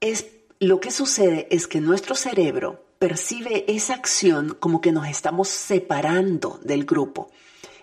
Es 0.00 0.24
lo 0.58 0.80
que 0.80 0.90
sucede 0.90 1.48
es 1.50 1.66
que 1.66 1.82
nuestro 1.82 2.14
cerebro 2.14 2.82
percibe 2.98 3.66
esa 3.68 3.92
acción 3.92 4.56
como 4.58 4.80
que 4.80 4.90
nos 4.90 5.06
estamos 5.06 5.48
separando 5.48 6.58
del 6.62 6.86
grupo. 6.86 7.30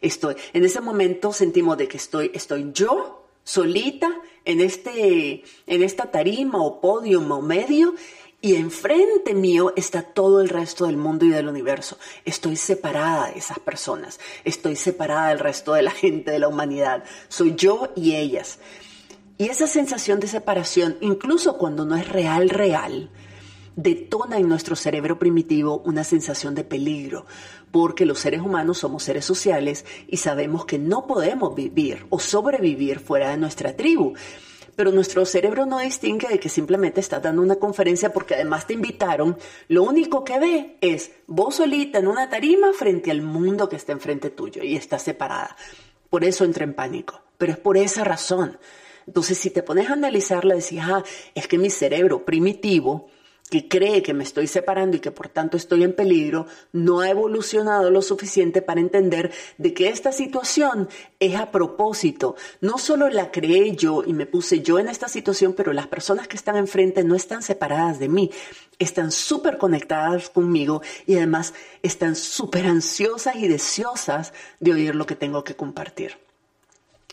Estoy, 0.01 0.36
en 0.53 0.65
ese 0.65 0.81
momento 0.81 1.31
sentimos 1.31 1.77
de 1.77 1.88
que 1.88 1.98
estoy, 1.98 2.31
estoy 2.34 2.72
yo 2.74 3.27
solita 3.43 4.10
en, 4.46 4.60
este, 4.62 5.43
en 5.67 5.84
esta 5.84 6.12
tarima 6.12 6.62
o 6.62 6.81
podio 6.81 7.20
o 7.20 7.41
medio 7.41 7.96
y 8.41 8.55
enfrente 8.55 9.36
mío 9.36 9.72
está 9.75 10.01
todo 10.01 10.41
el 10.41 10.50
resto 10.50 10.88
del 10.88 10.98
mundo 10.98 11.25
y 11.25 11.29
del 11.29 11.48
universo. 11.48 12.00
Estoy 12.25 12.55
separada 12.55 13.29
de 13.29 13.38
esas 13.38 13.60
personas. 13.60 14.20
Estoy 14.43 14.75
separada 14.75 15.29
del 15.29 15.39
resto 15.39 15.74
de 15.74 15.84
la 15.84 15.91
gente, 15.91 16.31
de 16.31 16.39
la 16.39 16.48
humanidad. 16.48 17.03
Soy 17.29 17.53
yo 17.55 17.89
y 17.96 18.15
ellas. 18.15 18.58
Y 19.38 19.50
esa 19.50 19.67
sensación 19.67 20.20
de 20.20 20.27
separación, 20.27 20.98
incluso 21.01 21.60
cuando 21.60 21.86
no 21.86 21.96
es 21.96 22.10
real, 22.10 22.50
real, 22.50 23.12
detona 23.75 24.38
en 24.38 24.50
nuestro 24.50 24.75
cerebro 24.75 25.18
primitivo 25.18 25.82
una 25.86 26.04
sensación 26.04 26.56
de 26.56 26.63
peligro, 26.63 27.25
porque 27.72 28.06
los 28.06 28.20
seres 28.20 28.42
humanos 28.42 28.80
somos 28.80 29.04
seres 29.04 29.25
sociales 29.25 29.86
y 30.08 30.18
sabemos 30.18 30.66
que 30.66 30.78
no 30.78 31.08
podemos 31.08 31.56
vivir 31.56 32.06
o 32.10 32.20
sobrevivir 32.20 33.00
fuera 33.00 33.30
de 33.30 33.38
nuestra 33.38 33.75
tribu. 33.75 34.13
Pero 34.75 34.92
nuestro 34.92 35.25
cerebro 35.25 35.66
no 35.66 35.80
distingue 35.80 36.28
de 36.28 36.40
que 36.40 36.50
simplemente 36.50 37.01
estás 37.01 37.22
dando 37.22 37.42
una 37.42 37.58
conferencia 37.58 38.13
porque 38.13 38.36
además 38.36 38.68
te 38.68 38.74
invitaron. 38.74 39.38
Lo 39.68 39.84
único 39.84 40.24
que 40.24 40.40
ve 40.40 40.78
es 40.82 41.12
vos 41.28 41.56
solita 41.56 42.00
en 42.00 42.08
una 42.08 42.30
tarima 42.30 42.72
frente 42.74 43.12
al 43.12 43.22
mundo 43.22 43.68
que 43.68 43.75
está 43.75 43.92
enfrente 43.92 44.30
tuyo 44.30 44.63
y 44.63 44.75
está 44.75 44.98
separada. 44.98 45.56
Por 46.10 46.24
eso 46.24 46.46
entra 46.46 46.63
en 46.63 46.74
pánico. 46.74 47.22
Pero 47.38 47.51
es 47.51 47.58
por 47.58 47.78
esa 47.78 48.04
razón. 48.04 48.58
Entonces, 49.08 49.38
si 49.38 49.50
te 49.50 49.63
pones 49.63 49.90
a 49.90 49.94
analizarla, 49.94 50.56
decís, 50.56 50.80
ah, 50.82 51.04
es 51.36 51.48
que 51.48 51.58
mi 51.58 51.70
cerebro 51.70 52.24
primitivo 52.24 53.10
que 53.51 53.67
cree 53.67 54.01
que 54.01 54.13
me 54.13 54.24
estoy 54.24 54.48
separando 54.48 54.96
y 54.96 55.01
que 55.01 55.12
por 55.12 55.27
tanto 55.27 55.58
estoy 55.58 55.84
en 55.84 55.91
peligro, 55.91 56.48
no 56.72 57.01
ha 57.01 57.10
evolucionado 57.10 57.91
lo 57.91 58.01
suficiente 58.01 58.62
para 58.62 58.79
entender 58.79 59.34
de 59.58 59.74
que 59.74 59.89
esta 59.89 60.13
situación 60.13 60.88
es 61.20 61.36
a 61.36 61.51
propósito. 61.51 62.38
No 62.62 62.77
solo 62.77 63.10
la 63.10 63.29
creé 63.29 63.75
yo 63.75 64.05
y 64.08 64.13
me 64.13 64.25
puse 64.25 64.62
yo 64.62 64.79
en 64.79 64.88
esta 64.88 65.10
situación, 65.10 65.51
pero 65.51 65.74
las 65.74 65.88
personas 65.88 66.29
que 66.29 66.38
están 66.38 66.55
enfrente 66.55 67.03
no 67.03 67.13
están 67.13 67.43
separadas 67.43 68.00
de 68.00 68.08
mí, 68.08 68.31
están 68.79 69.12
súper 69.12 69.58
conectadas 69.58 70.29
conmigo 70.29 70.81
y 71.05 71.17
además 71.17 71.53
están 71.84 72.15
súper 72.15 72.67
ansiosas 72.67 73.36
y 73.36 73.50
deseosas 73.50 74.31
de 74.62 74.72
oír 74.72 74.96
lo 74.96 75.05
que 75.05 75.17
tengo 75.17 75.43
que 75.43 75.58
compartir. 75.58 76.31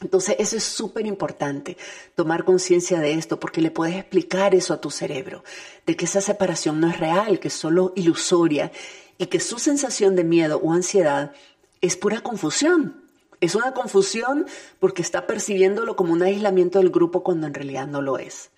Entonces, 0.01 0.37
eso 0.39 0.57
es 0.57 0.63
súper 0.63 1.07
importante, 1.07 1.77
tomar 2.15 2.45
conciencia 2.45 3.01
de 3.01 3.15
esto, 3.15 3.41
porque 3.41 3.61
le 3.61 3.73
puedes 3.73 3.97
explicar 3.97 4.55
eso 4.55 4.73
a 4.73 4.81
tu 4.81 4.91
cerebro, 4.91 5.43
de 5.87 5.97
que 5.97 6.05
esa 6.05 6.21
separación 6.21 6.81
no 6.81 6.89
es 6.89 7.01
real, 7.01 7.41
que 7.41 7.49
es 7.49 7.55
solo 7.55 7.93
ilusoria 7.97 8.71
y 9.19 9.27
que 9.27 9.41
su 9.41 9.59
sensación 9.59 10.15
de 10.15 10.23
miedo 10.23 10.61
o 10.63 10.73
ansiedad 10.73 11.33
es 11.81 11.97
pura 11.97 12.21
confusión. 12.21 13.03
Es 13.41 13.55
una 13.55 13.73
confusión 13.73 14.47
porque 14.81 15.03
está 15.03 15.27
percibiéndolo 15.27 15.97
como 15.97 16.13
un 16.13 16.23
aislamiento 16.23 16.79
del 16.79 16.91
grupo 16.91 17.23
cuando 17.23 17.47
en 17.47 17.55
realidad 17.55 17.87
no 17.87 18.01
lo 18.01 18.19
es. 18.19 18.51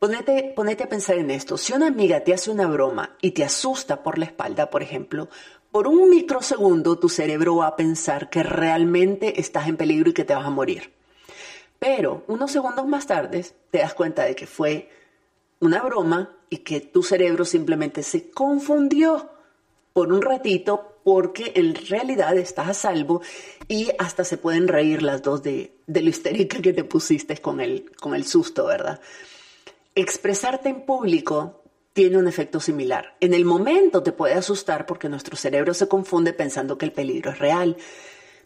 Ponete, 0.00 0.54
a 0.82 0.88
pensar 0.88 1.18
en 1.18 1.30
esto. 1.30 1.58
Si 1.58 1.74
una 1.74 1.88
amiga 1.88 2.20
te 2.20 2.32
hace 2.32 2.50
una 2.50 2.66
broma 2.66 3.16
y 3.20 3.32
te 3.32 3.44
asusta 3.44 4.02
por 4.02 4.16
la 4.16 4.24
espalda, 4.24 4.70
por 4.70 4.82
ejemplo, 4.82 5.28
por 5.72 5.86
un 5.86 6.10
microsegundo 6.10 6.98
tu 6.98 7.08
cerebro 7.08 7.56
va 7.56 7.68
a 7.68 7.76
pensar 7.76 8.30
que 8.30 8.42
realmente 8.42 9.40
estás 9.40 9.68
en 9.68 9.76
peligro 9.76 10.10
y 10.10 10.14
que 10.14 10.24
te 10.24 10.34
vas 10.34 10.46
a 10.46 10.50
morir. 10.50 10.92
Pero 11.78 12.24
unos 12.26 12.50
segundos 12.50 12.86
más 12.86 13.06
tarde 13.06 13.44
te 13.70 13.78
das 13.78 13.94
cuenta 13.94 14.24
de 14.24 14.34
que 14.34 14.46
fue 14.46 14.90
una 15.60 15.82
broma 15.82 16.36
y 16.48 16.58
que 16.58 16.80
tu 16.80 17.02
cerebro 17.02 17.44
simplemente 17.44 18.02
se 18.02 18.30
confundió 18.30 19.30
por 19.92 20.12
un 20.12 20.22
ratito 20.22 20.98
porque 21.04 21.52
en 21.54 21.74
realidad 21.74 22.36
estás 22.36 22.68
a 22.68 22.74
salvo 22.74 23.22
y 23.68 23.88
hasta 23.98 24.24
se 24.24 24.36
pueden 24.36 24.68
reír 24.68 25.02
las 25.02 25.22
dos 25.22 25.42
de, 25.42 25.74
lo 25.86 26.08
histérica 26.08 26.60
que 26.60 26.72
te 26.72 26.84
pusiste 26.84 27.38
con 27.38 27.60
el, 27.60 27.90
con 28.00 28.14
el 28.14 28.26
susto, 28.26 28.66
¿verdad? 28.66 29.00
Expresarte 29.94 30.68
en 30.68 30.82
público 30.82 31.62
tiene 31.92 32.18
un 32.18 32.28
efecto 32.28 32.60
similar. 32.60 33.16
En 33.20 33.34
el 33.34 33.44
momento 33.44 34.02
te 34.02 34.12
puede 34.12 34.34
asustar 34.34 34.86
porque 34.86 35.08
nuestro 35.08 35.36
cerebro 35.36 35.74
se 35.74 35.88
confunde 35.88 36.32
pensando 36.32 36.78
que 36.78 36.86
el 36.86 36.92
peligro 36.92 37.30
es 37.30 37.38
real, 37.38 37.76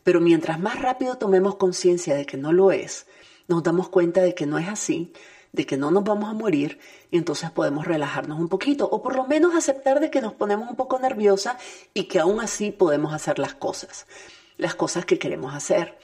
pero 0.02 0.20
mientras 0.20 0.58
más 0.60 0.80
rápido 0.80 1.16
tomemos 1.16 1.56
conciencia 1.56 2.14
de 2.14 2.26
que 2.26 2.36
no 2.36 2.52
lo 2.52 2.72
es, 2.72 3.06
nos 3.48 3.62
damos 3.62 3.88
cuenta 3.88 4.22
de 4.22 4.34
que 4.34 4.46
no 4.46 4.58
es 4.58 4.68
así, 4.68 5.12
de 5.52 5.66
que 5.66 5.76
no 5.76 5.90
nos 5.90 6.04
vamos 6.04 6.28
a 6.28 6.34
morir 6.34 6.80
y 7.10 7.16
entonces 7.16 7.50
podemos 7.50 7.86
relajarnos 7.86 8.40
un 8.40 8.48
poquito 8.48 8.88
o 8.88 9.02
por 9.02 9.14
lo 9.14 9.24
menos 9.26 9.54
aceptar 9.54 10.00
de 10.00 10.10
que 10.10 10.20
nos 10.20 10.32
ponemos 10.32 10.68
un 10.68 10.76
poco 10.76 10.98
nerviosa 10.98 11.58
y 11.92 12.04
que 12.04 12.18
aún 12.18 12.40
así 12.40 12.72
podemos 12.72 13.14
hacer 13.14 13.38
las 13.38 13.54
cosas, 13.54 14.06
las 14.56 14.74
cosas 14.74 15.04
que 15.04 15.18
queremos 15.18 15.54
hacer. 15.54 15.96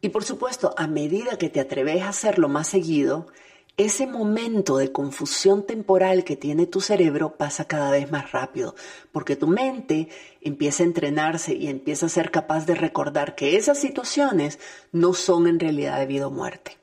Y 0.00 0.08
por 0.08 0.24
supuesto, 0.24 0.74
a 0.76 0.86
medida 0.86 1.38
que 1.38 1.50
te 1.50 1.60
atreves 1.60 2.02
a 2.02 2.08
hacerlo 2.08 2.48
más 2.48 2.68
seguido, 2.68 3.28
ese 3.76 4.06
momento 4.06 4.78
de 4.78 4.90
confusión 4.90 5.66
temporal 5.66 6.24
que 6.24 6.36
tiene 6.36 6.66
tu 6.66 6.80
cerebro 6.80 7.36
pasa 7.36 7.66
cada 7.66 7.90
vez 7.90 8.10
más 8.10 8.32
rápido, 8.32 8.74
porque 9.12 9.36
tu 9.36 9.46
mente 9.46 10.08
empieza 10.40 10.82
a 10.82 10.86
entrenarse 10.86 11.54
y 11.54 11.68
empieza 11.68 12.06
a 12.06 12.10
ser 12.10 12.30
capaz 12.30 12.64
de 12.64 12.74
recordar 12.74 13.34
que 13.34 13.56
esas 13.56 13.78
situaciones 13.78 14.58
no 14.92 15.12
son 15.12 15.46
en 15.46 15.60
realidad 15.60 15.98
de 15.98 16.06
vida 16.06 16.26
o 16.26 16.30
muerte. 16.30 16.78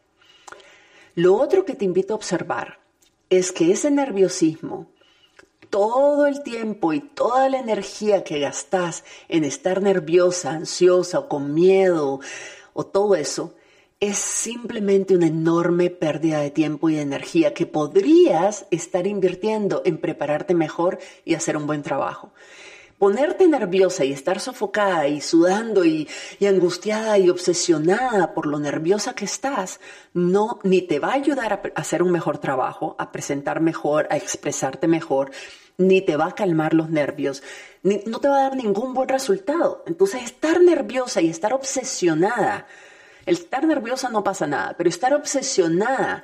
Lo 1.15 1.35
otro 1.35 1.65
que 1.65 1.73
te 1.73 1.85
invito 1.85 2.13
a 2.13 2.17
observar 2.17 2.79
es 3.29 3.51
que 3.51 3.71
ese 3.71 3.89
nerviosismo, 3.89 4.87
todo 5.71 6.27
el 6.27 6.43
tiempo 6.43 6.93
y 6.93 6.99
toda 6.99 7.49
la 7.49 7.57
energía 7.57 8.23
que 8.23 8.39
gastas 8.39 9.03
en 9.29 9.43
estar 9.43 9.81
nerviosa, 9.81 10.51
ansiosa 10.51 11.17
o 11.17 11.27
con 11.27 11.55
miedo 11.55 12.19
o 12.73 12.85
todo 12.85 13.15
eso, 13.15 13.55
es 14.03 14.17
simplemente 14.17 15.15
una 15.15 15.27
enorme 15.27 15.89
pérdida 15.89 16.41
de 16.41 16.51
tiempo 16.51 16.89
y 16.89 16.95
de 16.95 17.03
energía 17.03 17.53
que 17.53 17.65
podrías 17.65 18.65
estar 18.69 19.07
invirtiendo 19.07 19.81
en 19.85 19.97
prepararte 19.97 20.53
mejor 20.53 20.99
y 21.23 21.35
hacer 21.35 21.55
un 21.55 21.67
buen 21.67 21.83
trabajo. 21.83 22.33
Ponerte 22.97 23.47
nerviosa 23.47 24.03
y 24.03 24.11
estar 24.11 24.41
sofocada 24.41 25.07
y 25.07 25.21
sudando 25.21 25.85
y, 25.85 26.09
angustiada 26.41 27.17
y 27.17 27.29
obsesionada 27.29 28.33
por 28.33 28.45
lo 28.45 28.59
nerviosa 28.59 29.15
que 29.15 29.23
estás, 29.23 29.79
no 30.13 30.59
ni 30.63 30.81
te 30.81 30.99
va 30.99 31.11
a 31.11 31.13
ayudar 31.13 31.53
a, 31.53 31.79
hacer 31.79 32.03
un 32.03 32.11
mejor 32.11 32.39
trabajo, 32.39 32.97
a 32.99 33.09
presentar 33.09 33.61
mejor, 33.61 34.07
a 34.09 34.17
expresarte 34.17 34.89
mejor, 34.89 35.31
ni 35.77 36.01
te 36.01 36.17
va 36.17 36.25
a 36.25 36.35
calmar 36.35 36.73
los 36.73 36.89
nervios, 36.89 37.41
ni, 37.83 38.01
no 38.05 38.19
te 38.19 38.27
va 38.27 38.39
a 38.39 38.49
dar 38.49 38.57
ningún 38.57 38.93
buen 38.93 39.07
resultado. 39.07 39.81
Entonces, 39.87 40.23
estar 40.23 40.59
nerviosa 40.59 41.21
y 41.21 41.29
estar 41.29 41.53
obsesionada 41.53 42.67
El 43.25 43.35
estar 43.35 43.65
nerviosa 43.65 44.09
no 44.09 44.23
pasa 44.23 44.47
nada, 44.47 44.75
pero 44.77 44.89
estar 44.89 45.13
obsesionada 45.13 46.23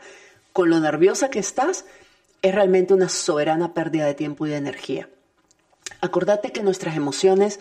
con 0.54 0.70
lo 0.70 0.80
nerviosa 0.80 1.30
que 1.30 1.40
estás 1.40 1.86
es 2.42 2.56
realmente 2.56 2.94
una 2.94 3.10
soberana 3.10 3.74
pérdida 3.74 4.06
de 4.06 4.14
tiempo 4.14 4.46
y 4.46 4.52
de 4.52 4.58
energía. 4.58 5.10
Acordate 6.02 6.52
que 6.52 6.64
nuestras 6.64 6.96
emociones 6.96 7.60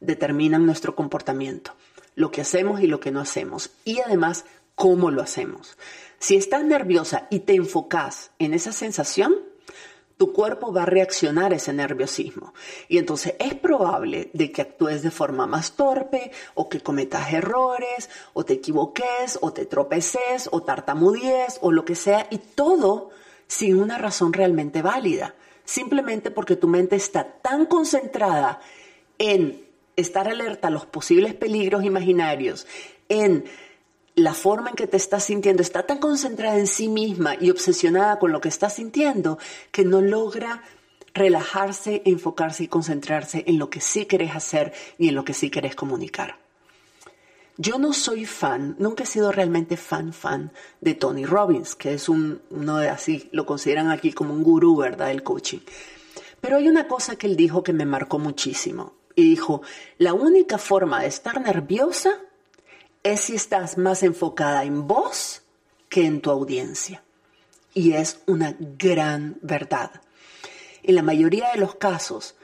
determinan 0.00 0.66
nuestro 0.66 0.94
comportamiento, 0.94 1.74
lo 2.14 2.30
que 2.30 2.40
hacemos 2.40 2.80
y 2.80 2.86
lo 2.86 3.00
que 3.00 3.10
no 3.10 3.20
hacemos, 3.20 3.70
y 3.84 4.00
además 4.00 4.44
cómo 4.74 5.10
lo 5.10 5.22
hacemos. 5.22 5.76
Si 6.18 6.36
estás 6.36 6.64
nerviosa 6.64 7.26
y 7.30 7.40
te 7.40 7.54
enfocas 7.54 8.30
en 8.38 8.54
esa 8.54 8.72
sensación, 8.72 9.34
tu 10.18 10.32
cuerpo 10.32 10.72
va 10.72 10.82
a 10.82 10.86
reaccionar 10.86 11.52
a 11.52 11.56
ese 11.56 11.72
nerviosismo. 11.72 12.52
Y 12.88 12.98
entonces 12.98 13.34
es 13.38 13.54
probable 13.54 14.30
de 14.34 14.50
que 14.50 14.62
actúes 14.62 15.02
de 15.02 15.12
forma 15.12 15.46
más 15.46 15.72
torpe 15.72 16.32
o 16.54 16.68
que 16.68 16.80
cometas 16.80 17.32
errores 17.32 18.10
o 18.34 18.44
te 18.44 18.54
equivoques 18.54 19.38
o 19.40 19.52
te 19.52 19.64
tropeces 19.64 20.48
o 20.50 20.60
tartamudees 20.62 21.58
o 21.62 21.70
lo 21.70 21.84
que 21.84 21.94
sea 21.94 22.26
y 22.30 22.38
todo 22.38 23.10
sin 23.46 23.80
una 23.80 23.96
razón 23.96 24.32
realmente 24.32 24.82
válida. 24.82 25.36
Simplemente 25.64 26.32
porque 26.32 26.56
tu 26.56 26.66
mente 26.66 26.96
está 26.96 27.24
tan 27.24 27.66
concentrada 27.66 28.60
en 29.18 29.64
estar 29.94 30.26
alerta 30.28 30.66
a 30.68 30.72
los 30.72 30.86
posibles 30.86 31.34
peligros 31.34 31.84
imaginarios, 31.84 32.66
en 33.08 33.44
la 34.18 34.34
forma 34.34 34.70
en 34.70 34.76
que 34.76 34.86
te 34.86 34.96
estás 34.96 35.24
sintiendo 35.24 35.62
está 35.62 35.84
tan 35.84 35.98
concentrada 35.98 36.58
en 36.58 36.66
sí 36.66 36.88
misma 36.88 37.36
y 37.40 37.50
obsesionada 37.50 38.18
con 38.18 38.32
lo 38.32 38.40
que 38.40 38.48
estás 38.48 38.74
sintiendo 38.74 39.38
que 39.70 39.84
no 39.84 40.00
logra 40.00 40.62
relajarse, 41.14 42.02
enfocarse 42.04 42.64
y 42.64 42.68
concentrarse 42.68 43.44
en 43.46 43.58
lo 43.58 43.70
que 43.70 43.80
sí 43.80 44.06
querés 44.06 44.34
hacer 44.34 44.72
y 44.98 45.08
en 45.08 45.14
lo 45.14 45.24
que 45.24 45.34
sí 45.34 45.50
querés 45.50 45.74
comunicar. 45.74 46.36
Yo 47.56 47.78
no 47.78 47.92
soy 47.92 48.24
fan, 48.24 48.76
nunca 48.78 49.02
he 49.02 49.06
sido 49.06 49.32
realmente 49.32 49.76
fan, 49.76 50.12
fan 50.12 50.52
de 50.80 50.94
Tony 50.94 51.26
Robbins, 51.26 51.74
que 51.74 51.92
es 51.92 52.08
un, 52.08 52.40
uno 52.50 52.78
de 52.78 52.88
así, 52.88 53.28
lo 53.32 53.46
consideran 53.46 53.90
aquí 53.90 54.12
como 54.12 54.32
un 54.32 54.44
gurú, 54.44 54.76
¿verdad?, 54.76 55.08
del 55.08 55.24
coaching. 55.24 55.58
Pero 56.40 56.58
hay 56.58 56.68
una 56.68 56.86
cosa 56.86 57.16
que 57.16 57.26
él 57.26 57.36
dijo 57.36 57.64
que 57.64 57.72
me 57.72 57.84
marcó 57.84 58.20
muchísimo. 58.20 58.92
Y 59.16 59.30
dijo, 59.30 59.62
la 59.98 60.14
única 60.14 60.56
forma 60.58 61.00
de 61.02 61.08
estar 61.08 61.40
nerviosa 61.40 62.20
es 63.12 63.20
si 63.20 63.34
estás 63.34 63.78
más 63.78 64.02
enfocada 64.02 64.64
en 64.64 64.86
vos 64.86 65.42
que 65.88 66.04
en 66.04 66.20
tu 66.20 66.30
audiencia. 66.30 67.02
Y 67.74 67.92
es 67.92 68.20
una 68.26 68.56
gran 68.58 69.38
verdad. 69.42 69.90
En 70.82 70.94
la 70.94 71.02
mayoría 71.02 71.52
de 71.52 71.60
los 71.60 71.74
casos, 71.76 72.34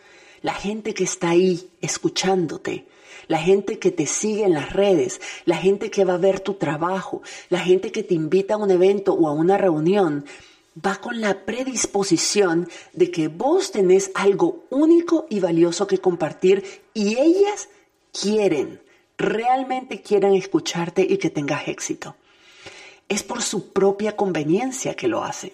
la 0.43 0.55
gente 0.55 0.95
que 0.95 1.05
está 1.05 1.31
ahí 1.31 1.71
escuchándote, 1.81 2.87
la 3.27 3.39
gente 3.39 3.79
que 3.79 3.91
te 3.91 4.07
sigue 4.07 4.45
en 4.45 4.55
las 4.55 4.73
redes, 4.73 5.21
la 5.45 5.57
gente 5.57 5.91
que 5.91 6.05
va 6.05 6.15
a 6.15 6.19
ver 6.19 6.41
tu 6.41 6.55
trabajo, 6.55 7.23
la 7.49 7.61
gente 7.61 7.91
que 7.91 8.03
te 8.03 8.15
invita 8.15 8.55
a 8.55 8.59
un 8.59 8.71
evento 8.71 9.15
o 9.15 9.29
a 9.29 9.33
una 9.33 9.57
reunión, 9.57 10.27
va 10.85 10.97
con 10.97 11.21
la 11.21 11.45
predisposición 11.45 12.69
de 12.93 13.11
que 13.11 13.29
vos 13.29 13.71
tenés 13.71 14.11
algo 14.15 14.65
único 14.71 15.27
y 15.31 15.41
valioso 15.41 15.87
que 15.87 15.99
compartir 15.99 16.83
y 16.93 17.17
ellas 17.17 17.69
quieren 18.13 18.84
realmente 19.19 20.03
quieran 20.03 20.35
escucharte 20.35 21.07
y 21.09 21.19
que 21.19 21.31
tengas 21.31 21.69
éxito. 21.69 22.17
Es 23.09 23.23
por 23.23 23.43
su 23.43 23.73
propia 23.73 24.17
conveniencia 24.17 24.95
que 24.95 25.09
lo 25.09 25.25
hacen. 25.25 25.53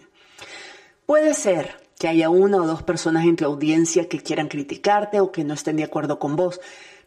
Puede 1.07 1.35
ser 1.35 1.77
que 1.99 2.09
haya 2.09 2.31
una 2.31 2.63
o 2.63 2.67
dos 2.67 2.83
personas 2.83 3.25
en 3.27 3.37
tu 3.37 3.45
audiencia 3.45 4.09
que 4.09 4.21
quieran 4.21 4.49
criticarte 4.49 5.21
o 5.21 5.33
que 5.33 5.45
no 5.45 5.55
estén 5.55 5.77
de 5.77 5.85
acuerdo 5.85 6.19
con 6.19 6.37
vos, 6.37 6.61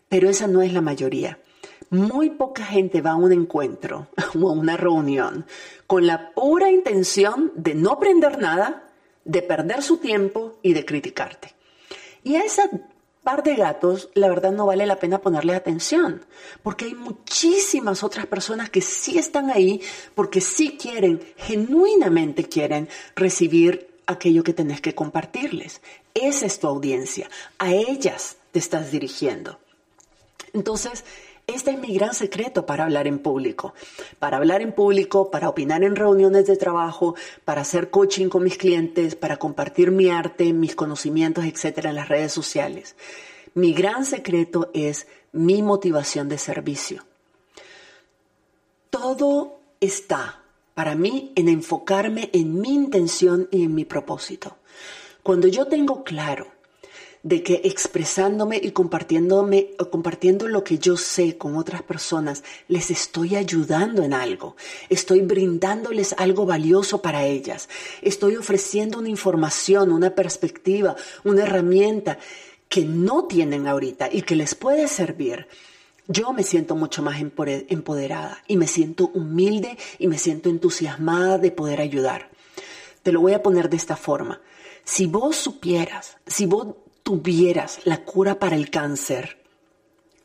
pero 0.07 0.29
esa 0.29 0.45
no 0.45 0.62
es 0.62 0.74
la 0.74 0.81
mayoría. 0.81 1.39
Muy 1.89 2.29
poca 2.29 2.65
gente 2.65 3.01
va 3.01 3.12
a 3.12 3.15
un 3.15 3.31
encuentro 3.31 4.07
o 4.39 4.50
a 4.50 4.51
una 4.51 4.77
reunión 4.77 5.45
con 5.88 6.05
la 6.05 6.31
pura 6.31 6.69
intención 6.69 7.51
de 7.55 7.75
no 7.75 7.91
aprender 7.91 8.39
nada, 8.39 8.89
de 9.25 9.41
perder 9.41 9.81
su 9.81 9.98
tiempo 9.98 10.60
y 10.62 10.73
de 10.73 10.86
criticarte. 10.86 11.56
Y 12.23 12.36
a 12.36 12.41
esa 12.41 12.69
par 13.23 13.43
de 13.43 13.55
gatos, 13.55 14.09
la 14.13 14.27
verdad 14.27 14.51
no 14.51 14.65
vale 14.65 14.86
la 14.86 14.99
pena 14.99 15.19
ponerle 15.19 15.55
atención, 15.55 16.25
porque 16.62 16.86
hay 16.86 16.95
muchísimas 16.95 18.03
otras 18.03 18.25
personas 18.25 18.69
que 18.69 18.81
sí 18.81 19.17
están 19.17 19.49
ahí, 19.49 19.81
porque 20.13 20.41
sí 20.41 20.77
quieren, 20.77 21.21
genuinamente 21.38 22.43
quieren 22.43 22.89
recibir 23.15 23.89
aquello 24.05 24.43
que 24.43 24.53
tenés 24.53 24.81
que 24.81 24.93
compartirles. 24.93 25.81
Esa 26.13 26.45
es 26.45 26.59
tu 26.59 26.67
audiencia, 26.67 27.29
a 27.57 27.71
ellas 27.71 28.38
te 28.51 28.59
estás 28.59 28.91
dirigiendo. 28.91 29.57
Entonces, 30.53 31.03
este 31.47 31.71
es 31.71 31.79
mi 31.79 31.93
gran 31.93 32.13
secreto 32.13 32.65
para 32.65 32.86
hablar 32.86 33.06
en 33.08 33.19
público. 33.19 33.73
Para 34.19 34.38
hablar 34.38 34.62
en 34.62 34.73
público, 34.73 35.29
para 35.29 35.49
opinar 35.49 35.84
en 35.84 35.95
reuniones 35.95 36.45
de 36.47 36.56
trabajo, 36.56 37.15
para 37.43 37.62
hacer 37.62 37.89
coaching 37.89 38.29
con 38.29 38.43
mis 38.43 38.58
clientes, 38.58 39.15
para 39.15 39.38
compartir 39.38 39.91
mi 39.91 40.10
arte, 40.10 40.53
mis 40.53 40.75
conocimientos, 40.75 41.45
etcétera, 41.45 41.89
en 41.89 41.97
las 41.97 42.08
redes 42.08 42.32
sociales. 42.32 42.95
Mi 43.53 43.73
gran 43.73 44.06
secreto 44.06 44.71
es 44.73 45.08
mi 45.32 45.62
motivación 45.62 46.29
de 46.29 46.38
servicio. 46.38 47.03
Todo 48.89 49.60
está 49.79 50.41
para 50.73 50.95
mí 50.95 51.34
en 51.36 51.49
enfocarme 51.49 52.29
en 52.34 52.60
mi 52.60 52.73
intención 52.73 53.47
y 53.51 53.63
en 53.63 53.75
mi 53.75 53.86
propósito. 53.86 54.58
Cuando 55.21 55.47
yo 55.47 55.67
tengo 55.67 56.03
claro 56.03 56.47
de 57.23 57.41
que 57.41 57.62
expresándome 57.63 58.59
y 58.62 58.71
compartiéndome, 58.71 59.71
compartiendo 59.89 60.49
lo 60.49 60.65
que 60.65 60.77
yo 60.77 60.97
sé 60.97 61.38
con 61.38 61.55
otras 61.55 61.81
personas, 61.81 62.43
les 62.67 62.91
estoy 62.91 63.38
ayudando 63.38 64.03
en 64.03 64.13
algo, 64.13 64.57
estoy 64.89 65.21
brindándoles 65.21 66.13
algo 66.17 66.45
valioso 66.45 67.01
para 67.01 67.25
ellas, 67.25 67.69
estoy 68.01 68.36
ofreciendo 68.36 68.99
una 68.99 69.07
información, 69.07 69.93
una 69.93 70.13
perspectiva, 70.13 70.97
una 71.23 71.43
herramienta 71.43 72.19
que 72.67 72.83
no 72.83 73.23
tienen 73.25 73.67
ahorita 73.67 74.09
y 74.12 74.23
que 74.23 74.36
les 74.36 74.53
puede 74.53 74.89
servir. 74.89 75.47
Yo 76.07 76.33
me 76.33 76.43
siento 76.43 76.75
mucho 76.75 77.01
más 77.01 77.21
empoderada 77.21 78.43
y 78.47 78.57
me 78.57 78.67
siento 78.67 79.12
humilde 79.13 79.77
y 79.97 80.07
me 80.07 80.17
siento 80.17 80.49
entusiasmada 80.49 81.38
de 81.38 81.51
poder 81.51 81.79
ayudar. 81.79 82.29
Te 83.01 83.13
lo 83.13 83.21
voy 83.21 83.31
a 83.31 83.41
poner 83.41 83.69
de 83.69 83.77
esta 83.77 83.95
forma. 83.95 84.41
Si 84.83 85.07
vos 85.07 85.38
supieras, 85.38 86.17
si 86.27 86.45
vos 86.45 86.75
tuvieras 87.04 87.80
la 87.86 88.04
cura 88.04 88.39
para 88.39 88.56
el 88.56 88.70
cáncer, 88.70 89.38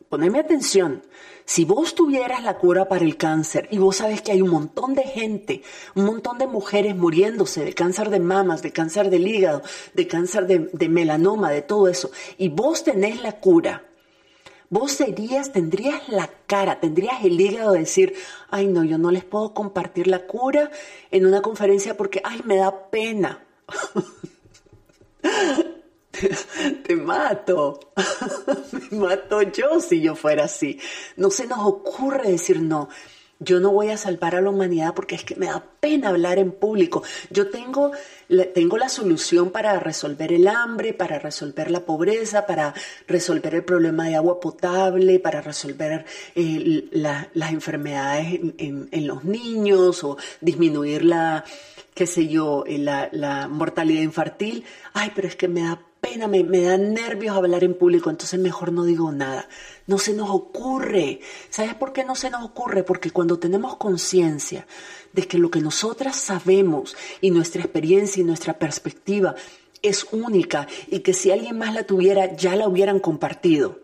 poneme 0.09 0.39
atención, 0.39 1.03
si 1.45 1.65
vos 1.65 1.95
tuvieras 1.95 2.43
la 2.43 2.57
cura 2.57 2.87
para 2.87 3.03
el 3.03 3.17
cáncer 3.17 3.67
y 3.71 3.77
vos 3.77 3.97
sabes 3.97 4.21
que 4.21 4.31
hay 4.31 4.41
un 4.41 4.51
montón 4.51 4.93
de 4.93 5.03
gente, 5.03 5.63
un 5.95 6.05
montón 6.05 6.37
de 6.37 6.47
mujeres 6.47 6.95
muriéndose 6.95 7.65
de 7.65 7.73
cáncer 7.73 8.09
de 8.09 8.19
mamas, 8.19 8.61
de 8.61 8.71
cáncer 8.71 9.09
del 9.09 9.27
hígado, 9.27 9.63
de 9.93 10.07
cáncer 10.07 10.47
de, 10.47 10.69
de 10.71 10.89
melanoma, 10.89 11.51
de 11.51 11.61
todo 11.61 11.87
eso, 11.87 12.11
y 12.37 12.49
vos 12.49 12.83
tenés 12.83 13.21
la 13.21 13.39
cura, 13.39 13.83
vos 14.69 14.91
serías, 14.91 15.51
tendrías 15.51 16.07
la 16.07 16.29
cara, 16.45 16.79
tendrías 16.79 17.23
el 17.23 17.39
hígado 17.39 17.73
de 17.73 17.79
decir, 17.79 18.13
ay 18.49 18.67
no, 18.67 18.83
yo 18.83 18.97
no 18.97 19.11
les 19.11 19.23
puedo 19.23 19.53
compartir 19.53 20.07
la 20.07 20.27
cura 20.27 20.71
en 21.11 21.25
una 21.25 21.41
conferencia 21.41 21.97
porque, 21.97 22.21
ay, 22.23 22.41
me 22.45 22.57
da 22.57 22.89
pena. 22.89 23.43
te 26.85 26.95
mato, 26.95 27.79
me 28.91 28.97
mato 28.97 29.41
yo 29.41 29.79
si 29.79 30.01
yo 30.01 30.15
fuera 30.15 30.45
así. 30.45 30.79
No 31.17 31.29
se 31.29 31.47
nos 31.47 31.59
ocurre 31.59 32.31
decir 32.31 32.61
no. 32.61 32.89
Yo 33.41 33.61
no 33.61 33.71
voy 33.71 33.89
a 33.89 33.95
salvar 33.95 34.35
a 34.35 34.41
la 34.41 34.49
humanidad 34.49 34.93
porque 34.93 35.15
es 35.15 35.23
que 35.23 35.37
me 35.37 35.45
da 35.45 35.63
pena 35.79 36.09
hablar 36.09 36.39
en 36.39 36.51
público. 36.51 37.03
Yo 37.29 37.49
tengo, 37.49 37.93
la 38.27 38.89
solución 38.89 39.51
para 39.51 39.79
resolver 39.79 40.33
el 40.33 40.45
hambre, 40.49 40.93
para 40.93 41.19
resolver 41.19 41.71
la 41.71 41.85
pobreza, 41.85 42.45
para 42.45 42.73
resolver 43.07 43.55
el 43.55 43.63
problema 43.63 44.07
de 44.07 44.17
agua 44.17 44.41
potable, 44.41 45.19
para 45.19 45.39
resolver 45.39 46.03
eh, 46.35 46.89
las 46.91 47.51
enfermedades 47.51 48.41
en, 48.57 49.07
los 49.07 49.23
niños 49.23 50.03
o 50.03 50.17
disminuir 50.41 51.05
la, 51.05 51.45
qué 51.93 52.07
sé 52.07 52.27
yo, 52.27 52.65
eh, 52.67 52.77
la 52.77 53.47
mortalidad 53.49 54.01
infantil. 54.01 54.65
Ay, 54.91 55.13
pero 55.15 55.29
es 55.29 55.37
que 55.37 55.47
me 55.47 55.61
da 55.61 55.79
pena, 56.01 56.27
me, 56.27 56.43
me 56.43 56.61
da 56.61 56.77
nervios 56.77 57.35
hablar 57.35 57.63
en 57.63 57.73
público, 57.73 58.09
entonces 58.09 58.39
mejor 58.39 58.71
no 58.71 58.83
digo 58.83 59.11
nada. 59.11 59.47
No 59.87 59.97
se 59.97 60.13
nos 60.13 60.29
ocurre. 60.29 61.19
¿Sabes 61.49 61.75
por 61.75 61.93
qué 61.93 62.03
no 62.03 62.15
se 62.15 62.29
nos 62.29 62.43
ocurre? 62.43 62.83
Porque 62.83 63.11
cuando 63.11 63.39
tenemos 63.39 63.77
conciencia 63.77 64.65
de 65.13 65.27
que 65.27 65.37
lo 65.37 65.49
que 65.49 65.61
nosotras 65.61 66.15
sabemos 66.15 66.95
y 67.21 67.31
nuestra 67.31 67.61
experiencia 67.61 68.21
y 68.21 68.25
nuestra 68.25 68.57
perspectiva 68.57 69.35
es 69.81 70.05
única 70.11 70.67
y 70.87 70.99
que 70.99 71.13
si 71.13 71.31
alguien 71.31 71.57
más 71.57 71.73
la 71.73 71.83
tuviera 71.83 72.35
ya 72.35 72.55
la 72.55 72.67
hubieran 72.67 72.99
compartido, 72.99 73.79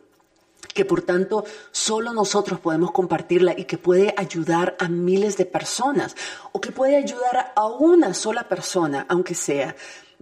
que 0.73 0.85
por 0.85 1.01
tanto 1.01 1.45
solo 1.71 2.13
nosotros 2.13 2.59
podemos 2.59 2.91
compartirla 2.91 3.53
y 3.57 3.65
que 3.65 3.77
puede 3.77 4.13
ayudar 4.17 4.75
a 4.79 4.89
miles 4.89 5.37
de 5.37 5.45
personas 5.45 6.15
o 6.51 6.59
que 6.59 6.71
puede 6.71 6.97
ayudar 6.97 7.53
a 7.55 7.67
una 7.67 8.13
sola 8.13 8.49
persona, 8.49 9.05
aunque 9.07 9.35
sea, 9.35 9.75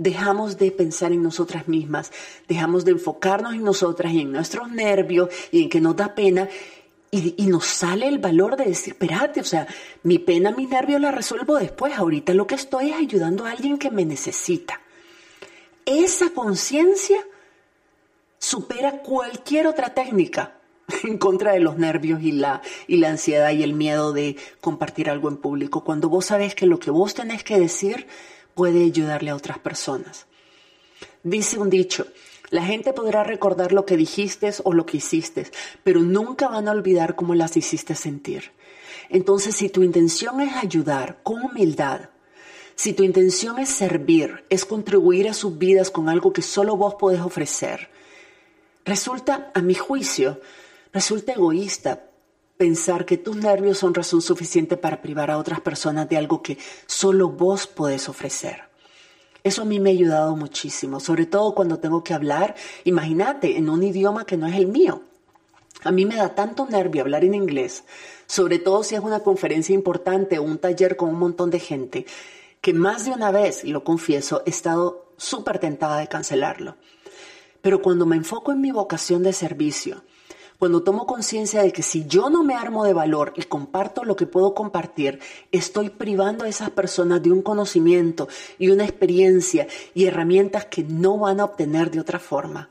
dejamos 0.04 0.58
de 0.58 0.70
pensar 0.72 1.14
en 1.14 1.24
nosotras 1.24 1.68
mismas, 1.68 2.12
dejamos 2.48 2.84
de 2.84 2.92
enfocarnos 2.92 3.54
en 3.54 3.64
nosotras 3.64 4.12
y 4.14 4.20
en 4.20 4.32
nuestros 4.32 4.70
nervios 4.70 5.30
y 5.52 5.64
en 5.64 5.70
que 5.70 5.80
nos 5.80 5.96
da 5.96 6.14
pena 6.14 6.50
y, 7.10 7.46
nos 7.46 7.66
sale 7.66 8.08
el 8.08 8.18
valor 8.18 8.58
de 8.58 8.66
decir, 8.66 8.94
espérate, 8.94 9.40
o 9.40 9.44
sea, 9.44 9.68
mi 10.02 10.18
pena, 10.18 10.50
mi 10.52 10.66
nervio 10.66 10.98
la 10.98 11.12
resuelvo 11.12 11.58
después. 11.58 11.94
Ahorita 11.96 12.34
lo 12.34 12.48
que 12.48 12.56
estoy 12.56 12.90
es 12.90 12.96
ayudando 12.96 13.46
a 13.46 13.52
alguien 13.52 13.78
que 13.78 13.92
me 13.92 14.04
necesita. 14.04 14.82
Esa 15.86 16.32
conciencia 16.32 17.20
supera 18.40 19.04
cualquier 19.04 19.68
otra 19.68 19.94
técnica 19.94 20.56
en 21.04 21.20
contra 21.20 21.52
de 21.52 21.60
los 21.60 21.78
nervios 21.78 22.24
y 22.24 22.32
la, 22.32 22.64
y 22.88 22.98
la 22.98 23.10
ansiedad 23.10 23.52
y 23.52 23.62
el 23.62 23.74
miedo 23.74 24.12
de 24.12 24.36
compartir 24.60 25.08
algo 25.08 25.30
en 25.30 25.38
público. 25.38 25.84
Cuando 25.84 26.10
vos 26.10 26.26
sabés 26.26 26.56
que 26.56 26.66
lo 26.66 26.80
que 26.80 26.90
vos 26.90 27.14
tenés 27.14 27.44
que 27.44 27.60
decir 27.60 28.08
puede 28.56 28.84
ayudarle 28.86 29.32
a 29.32 29.36
otras 29.36 29.60
personas. 29.60 30.26
Dice 31.24 31.58
un 31.58 31.70
dicho, 31.70 32.08
la 32.50 32.66
gente 32.66 32.94
podrá 32.94 33.24
recordar 33.24 33.72
lo 33.72 33.86
que 33.86 33.98
dijiste 33.98 34.52
o 34.64 34.74
lo 34.74 34.86
que 34.86 34.98
hiciste, 34.98 35.48
pero 35.84 36.02
nunca 36.02 36.48
van 36.50 36.68
a 36.68 36.72
olvidar 36.72 37.16
cómo 37.16 37.34
las 37.34 37.58
hiciste 37.58 37.96
sentir. 37.96 38.52
Entonces, 39.10 39.56
si 39.56 39.70
tu 39.70 39.84
intención 39.84 40.40
es 40.42 40.56
ayudar 40.56 41.20
con 41.24 41.42
humildad, 41.42 42.10
si 42.76 42.94
tu 42.94 43.04
intención 43.04 43.60
es 43.60 43.70
servir, 43.70 44.46
es 44.50 44.66
contribuir 44.66 45.30
a 45.30 45.34
sus 45.34 45.58
vidas 45.58 45.92
con 45.92 46.10
algo 46.10 46.34
que 46.34 46.42
solo 46.42 46.76
vos 46.76 46.96
podés 46.96 47.22
ofrecer, 47.22 47.90
resulta, 48.86 49.52
a 49.54 49.62
mi 49.62 49.76
juicio, 49.76 50.42
resulta 50.92 51.34
egoísta 51.34 52.10
pensar 52.64 53.06
que 53.06 53.18
tus 53.18 53.36
nervios 53.36 53.80
son 53.80 53.94
razón 53.94 54.22
suficiente 54.22 54.78
para 54.78 55.02
privar 55.02 55.30
a 55.30 55.38
otras 55.38 55.60
personas 55.60 56.08
de 56.08 56.16
algo 56.16 56.42
que 56.42 56.58
solo 56.86 57.28
vos 57.28 57.68
podés 57.68 58.08
ofrecer. 58.08 58.62
Eso 59.44 59.64
a 59.64 59.66
mí 59.66 59.82
me 59.82 59.90
ha 59.90 59.92
ayudado 59.92 60.38
muchísimo, 60.38 61.02
sobre 61.02 61.26
todo 61.26 61.56
cuando 61.56 61.80
tengo 61.80 62.06
que 62.06 62.14
hablar, 62.14 62.56
imagínate, 62.86 63.58
en 63.58 63.68
un 63.68 63.84
idioma 63.84 64.26
que 64.26 64.38
no 64.38 64.48
es 64.48 64.56
el 64.56 64.68
mío. 64.68 65.02
A 65.84 65.92
mí 65.92 66.06
me 66.06 66.16
da 66.16 66.36
tanto 66.36 66.66
nervio 66.66 67.02
hablar 67.02 67.26
en 67.26 67.34
inglés, 67.34 67.84
sobre 68.28 68.60
todo 68.60 68.82
si 68.86 68.96
es 68.96 69.02
una 69.02 69.20
conferencia 69.20 69.76
importante 69.76 70.40
o 70.40 70.44
un 70.44 70.58
taller 70.58 70.96
con 70.96 71.10
un 71.10 71.20
montón 71.20 71.50
de 71.50 71.60
gente, 71.60 72.06
que 72.62 72.74
más 72.74 73.04
de 73.04 73.12
una 73.12 73.32
vez, 73.32 73.66
lo 73.66 73.84
confieso, 73.84 74.42
he 74.46 74.52
estado 74.52 75.12
súper 75.18 75.60
tentada 75.60 75.98
de 75.98 76.08
cancelarlo. 76.08 76.78
Pero 77.62 77.82
cuando 77.82 78.06
me 78.06 78.16
enfoco 78.16 78.54
en 78.54 78.62
mi 78.62 78.72
vocación 78.72 79.22
de 79.22 79.34
servicio, 79.34 80.02
cuando 80.64 80.82
tomo 80.82 81.06
conciencia 81.06 81.62
de 81.62 81.74
que 81.74 81.84
si 81.84 82.06
yo 82.08 82.30
no 82.30 82.42
me 82.42 82.56
armo 82.56 82.86
de 82.86 82.94
valor 82.94 83.34
y 83.36 83.44
comparto 83.44 84.06
lo 84.06 84.16
que 84.16 84.26
puedo 84.26 84.54
compartir, 84.54 85.20
estoy 85.52 85.90
privando 85.90 86.46
a 86.46 86.48
esas 86.48 86.70
personas 86.70 87.22
de 87.22 87.34
un 87.34 87.42
conocimiento 87.42 88.30
y 88.58 88.70
una 88.70 88.86
experiencia 88.86 89.68
y 89.94 90.06
herramientas 90.06 90.68
que 90.68 90.84
no 90.84 91.18
van 91.18 91.42
a 91.42 91.44
obtener 91.44 91.92
de 91.92 92.00
otra 92.00 92.18
forma. 92.18 92.70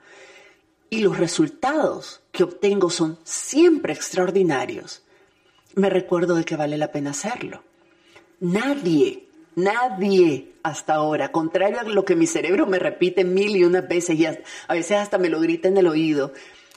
Y 0.89 1.01
los 1.01 1.19
resultados 1.19 2.23
que 2.33 2.45
obtengo 2.45 2.89
son 2.89 3.19
siempre 3.25 3.93
extraordinarios. 3.93 5.03
Me 5.75 5.91
recuerdo 5.91 6.37
de 6.37 6.47
que 6.47 6.57
vale 6.57 6.79
la 6.79 6.93
pena 6.93 7.11
hacerlo. 7.11 7.63
Nadie, 8.41 9.29
nadie 9.55 10.55
hasta 10.63 10.95
ahora, 10.95 11.31
contrario 11.31 11.81
a 11.81 11.83
lo 11.83 12.07
que 12.07 12.17
mi 12.17 12.27
cerebro 12.27 12.67
me 12.67 12.79
repite 12.79 13.23
mil 13.23 13.55
y 13.55 13.65
unas 13.65 13.87
veces 13.87 14.19
y 14.19 14.25
a 14.25 14.39
veces 14.71 14.97
hasta 14.97 15.19
me 15.19 15.29
lo 15.29 15.41
grita 15.41 15.69
en 15.69 15.77
el 15.77 15.89
oído, 15.89 16.33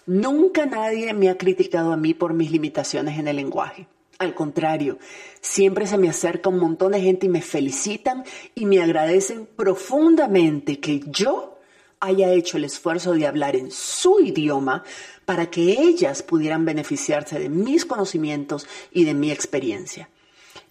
Nunca 0.07 0.67
nadie 0.67 1.13
me 1.13 1.29
ha 1.29 1.37
criticado 1.37 1.91
a 1.91 1.97
mí 1.97 2.13
por 2.13 2.33
mis 2.33 2.51
limitaciones 2.51 3.17
en 3.17 3.27
el 3.27 3.37
lenguaje. 3.37 3.87
Al 4.19 4.35
contrario, 4.35 4.99
siempre 5.41 5.87
se 5.87 5.97
me 5.97 6.09
acerca 6.09 6.49
un 6.49 6.59
montón 6.59 6.91
de 6.91 7.01
gente 7.01 7.25
y 7.25 7.29
me 7.29 7.41
felicitan 7.41 8.23
y 8.53 8.65
me 8.65 8.81
agradecen 8.81 9.47
profundamente 9.47 10.79
que 10.79 11.01
yo 11.07 11.57
haya 11.99 12.31
hecho 12.31 12.57
el 12.57 12.65
esfuerzo 12.65 13.13
de 13.13 13.25
hablar 13.25 13.55
en 13.55 13.71
su 13.71 14.19
idioma 14.19 14.83
para 15.25 15.49
que 15.49 15.81
ellas 15.81 16.21
pudieran 16.21 16.65
beneficiarse 16.65 17.39
de 17.39 17.49
mis 17.49 17.85
conocimientos 17.85 18.67
y 18.91 19.05
de 19.05 19.15
mi 19.15 19.31
experiencia. 19.31 20.09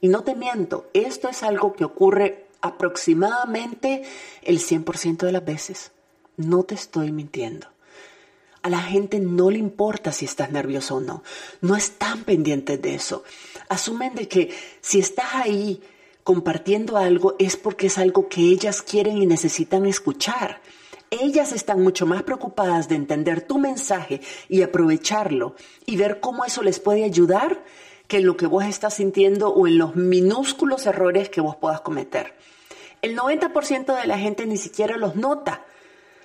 Y 0.00 0.08
no 0.08 0.22
te 0.22 0.36
miento, 0.36 0.88
esto 0.94 1.28
es 1.28 1.42
algo 1.42 1.72
que 1.74 1.84
ocurre 1.84 2.46
aproximadamente 2.60 4.04
el 4.42 4.60
100% 4.60 5.26
de 5.26 5.32
las 5.32 5.44
veces. 5.44 5.92
No 6.36 6.62
te 6.62 6.76
estoy 6.76 7.10
mintiendo. 7.10 7.73
A 8.64 8.70
la 8.70 8.80
gente 8.80 9.20
no 9.20 9.50
le 9.50 9.58
importa 9.58 10.10
si 10.10 10.24
estás 10.24 10.50
nervioso 10.50 10.96
o 10.96 11.00
no. 11.00 11.22
No 11.60 11.76
están 11.76 12.24
pendientes 12.24 12.80
de 12.80 12.94
eso. 12.94 13.22
Asumen 13.68 14.14
de 14.14 14.26
que 14.26 14.54
si 14.80 15.00
estás 15.00 15.34
ahí 15.34 15.82
compartiendo 16.22 16.96
algo 16.96 17.36
es 17.38 17.58
porque 17.58 17.88
es 17.88 17.98
algo 17.98 18.26
que 18.26 18.40
ellas 18.40 18.80
quieren 18.80 19.18
y 19.18 19.26
necesitan 19.26 19.84
escuchar. 19.84 20.62
Ellas 21.10 21.52
están 21.52 21.82
mucho 21.82 22.06
más 22.06 22.22
preocupadas 22.22 22.88
de 22.88 22.94
entender 22.94 23.42
tu 23.42 23.58
mensaje 23.58 24.22
y 24.48 24.62
aprovecharlo 24.62 25.56
y 25.84 25.98
ver 25.98 26.20
cómo 26.20 26.46
eso 26.46 26.62
les 26.62 26.80
puede 26.80 27.04
ayudar 27.04 27.62
que 28.08 28.16
en 28.16 28.26
lo 28.26 28.38
que 28.38 28.46
vos 28.46 28.64
estás 28.64 28.94
sintiendo 28.94 29.50
o 29.50 29.66
en 29.66 29.76
los 29.76 29.94
minúsculos 29.94 30.86
errores 30.86 31.28
que 31.28 31.42
vos 31.42 31.56
puedas 31.56 31.82
cometer. 31.82 32.32
El 33.02 33.14
90% 33.14 34.00
de 34.00 34.06
la 34.06 34.18
gente 34.18 34.46
ni 34.46 34.56
siquiera 34.56 34.96
los 34.96 35.16
nota 35.16 35.66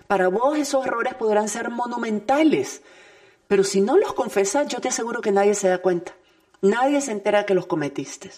para 0.10 0.28
vos 0.28 0.58
esos 0.58 0.88
errores 0.88 1.14
podrán 1.14 1.48
ser 1.48 1.70
monumentales, 1.70 2.82
pero 3.48 3.64
si 3.64 3.80
no 3.80 3.96
los 3.96 4.14
confesas, 4.14 4.68
yo 4.68 4.82
te 4.82 4.88
aseguro 4.88 5.22
que 5.22 5.32
nadie 5.32 5.54
se 5.54 5.70
da 5.70 5.78
cuenta. 5.78 6.16
Nadie 6.64 7.00
se 7.00 7.12
entera 7.12 7.46
que 7.46 7.54
los 7.54 7.68
cometiste. 7.68 8.32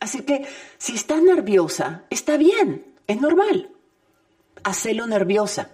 Así 0.00 0.20
que 0.20 0.46
si 0.76 0.94
estás 0.94 1.22
nerviosa, 1.22 2.02
está 2.10 2.36
bien, 2.36 2.94
es 3.06 3.18
normal. 3.22 3.70
Hacelo 4.64 5.06
nerviosa. 5.06 5.70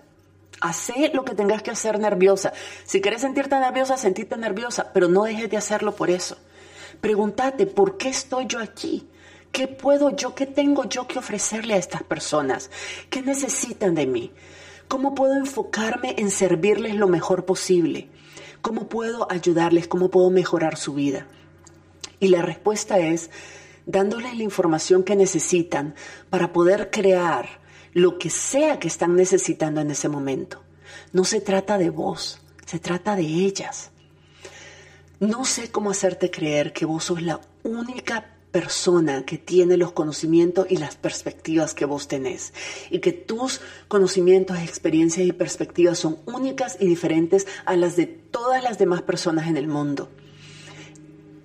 Hacé 0.61 1.11
lo 1.12 1.24
que 1.24 1.35
tengas 1.35 1.64
que 1.64 1.72
hacer 1.72 1.98
nerviosa. 1.98 2.52
Si 2.85 3.00
quieres 3.00 3.22
sentirte 3.22 3.59
nerviosa, 3.59 3.96
sentirte 3.96 4.37
nerviosa, 4.37 4.92
pero 4.92 5.09
no 5.09 5.24
dejes 5.24 5.50
de 5.50 5.57
hacerlo 5.57 5.96
por 5.96 6.11
eso. 6.11 6.38
Pregúntate, 7.00 7.66
¿por 7.66 7.98
qué 7.98 8.11
estoy 8.11 8.46
yo 8.46 8.61
aquí? 8.61 9.09
¿Qué 9.50 9.66
puedo 9.66 10.11
yo, 10.11 10.37
qué 10.37 10.46
tengo 10.46 10.85
yo 10.85 11.09
que 11.09 11.18
ofrecerle 11.18 11.74
a 11.74 11.78
estas 11.78 12.04
personas? 12.04 12.70
¿Qué 13.11 13.20
necesitan 13.20 13.96
de 13.96 14.07
mí? 14.07 14.33
¿Cómo 14.88 15.14
puedo 15.14 15.35
enfocarme 15.35 16.14
en 16.16 16.31
servirles 16.31 16.94
lo 16.94 17.09
mejor 17.09 17.44
posible? 17.44 18.09
¿Cómo 18.62 18.88
puedo 18.88 19.31
ayudarles? 19.31 19.87
¿Cómo 19.87 20.11
puedo 20.11 20.31
mejorar 20.31 20.79
su 20.79 20.94
vida? 20.94 21.27
Y 22.20 22.29
la 22.29 22.40
respuesta 22.40 22.98
es 22.98 23.31
dándoles 23.85 24.37
la 24.37 24.42
información 24.42 25.03
que 25.03 25.14
necesitan 25.14 25.94
para 26.31 26.55
poder 26.55 26.90
crear 26.90 27.61
lo 27.92 28.18
que 28.18 28.31
sea 28.31 28.79
que 28.79 28.88
están 28.88 29.14
necesitando 29.14 29.83
en 29.83 29.90
ese 29.90 30.09
momento. 30.09 30.62
No 31.12 31.24
se 31.24 31.42
trata 31.42 31.77
de 31.77 31.90
vos, 31.90 32.40
se 32.64 32.79
trata 32.79 33.14
de 33.14 33.24
ellas. 33.24 33.90
No 35.20 35.44
sé 35.44 35.70
cómo 35.70 35.90
hacerte 35.90 36.31
creer 36.31 36.72
que 36.72 36.87
vos 36.87 37.05
sos 37.05 37.20
la 37.20 37.40
única 37.62 38.38
persona 38.58 39.24
que 39.24 39.38
tiene 39.38 39.76
los 39.76 39.92
conocimientos 39.92 40.66
y 40.68 40.78
las 40.78 40.96
perspectivas 40.96 41.74
que 41.74 41.84
vos 41.84 42.08
tenés 42.08 42.52
y 42.90 42.98
que 42.98 43.12
tus 43.12 43.60
conocimientos, 43.86 44.58
experiencias 44.58 45.24
y 45.24 45.30
perspectivas 45.30 45.96
son 45.96 46.18
únicas 46.26 46.76
y 46.80 46.88
diferentes 46.88 47.46
a 47.66 47.76
las 47.76 47.94
de 47.94 48.06
todas 48.06 48.60
las 48.60 48.76
demás 48.76 49.02
personas 49.02 49.46
en 49.46 49.56
el 49.56 49.68
mundo. 49.68 50.08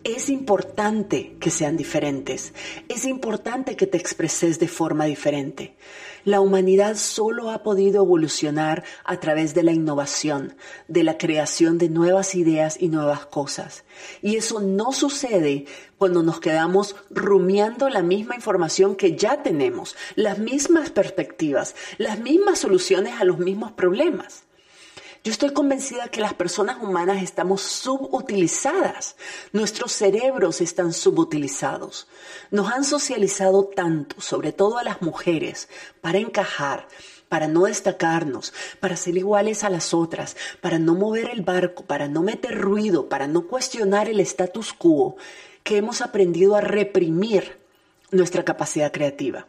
Es 0.04 0.28
importante 0.28 1.38
que 1.40 1.50
sean 1.50 1.78
diferentes, 1.78 2.54
es 2.90 3.06
importante 3.06 3.78
que 3.78 3.88
te 3.88 3.98
expreses 3.98 4.60
de 4.60 4.68
forma 4.68 5.06
diferente. 5.06 5.78
La 6.26 6.42
humanidad 6.42 6.98
solo 6.98 7.52
ha 7.52 7.64
podido 7.64 8.04
evolucionar 8.04 8.84
a 9.06 9.22
través 9.22 9.54
de 9.54 9.64
la 9.64 9.72
innovación, 9.72 10.58
de 10.90 11.06
la 11.06 11.18
creación 11.18 11.78
de 11.78 11.88
nuevas 11.88 12.36
ideas 12.36 12.76
y 12.82 12.90
nuevas 12.90 13.26
cosas. 13.28 13.86
Y 14.22 14.36
eso 14.36 14.60
no 14.60 14.92
sucede 14.92 15.68
cuando 15.98 16.22
nos 16.22 16.42
quedamos 16.42 16.98
rumiando 17.10 17.88
la 17.88 18.02
misma 18.02 18.36
información 18.36 18.98
que 18.98 19.16
ya 19.16 19.42
tenemos, 19.42 19.96
las 20.16 20.38
mismas 20.38 20.90
perspectivas, 20.90 21.76
las 21.98 22.20
mismas 22.20 22.60
soluciones 22.60 23.22
a 23.22 23.24
los 23.24 23.40
mismos 23.40 23.72
problemas. 23.72 24.44
Yo 25.24 25.32
estoy 25.32 25.54
convencida 25.54 26.10
que 26.10 26.20
las 26.20 26.34
personas 26.34 26.84
humanas 26.84 27.24
estamos 27.24 27.62
subutilizadas. 27.62 29.16
Nuestros 29.54 29.94
cerebros 29.94 30.60
están 30.60 30.92
subutilizados. 30.92 32.10
Nos 32.52 32.70
han 32.70 32.84
socializado 32.84 33.64
tanto, 33.64 34.20
sobre 34.20 34.52
todo 34.52 34.80
a 34.80 34.84
las 34.84 35.02
mujeres, 35.02 35.70
para 36.02 36.18
encajar, 36.18 36.90
para 37.30 37.48
no 37.48 37.64
destacarnos, 37.64 38.54
para 38.82 38.98
ser 38.98 39.16
iguales 39.16 39.64
a 39.64 39.70
las 39.70 39.94
otras, 39.94 40.36
para 40.60 40.78
no 40.78 40.94
mover 40.94 41.30
el 41.30 41.42
barco, 41.42 41.86
para 41.86 42.10
no 42.10 42.22
meter 42.22 42.60
ruido, 42.60 43.08
para 43.08 43.26
no 43.26 43.48
cuestionar 43.48 44.10
el 44.10 44.20
status 44.20 44.74
quo, 44.74 45.16
que 45.64 45.78
hemos 45.78 46.02
aprendido 46.02 46.58
a 46.58 46.62
reprimir 46.62 47.60
nuestra 48.12 48.44
capacidad 48.44 48.92
creativa 48.92 49.48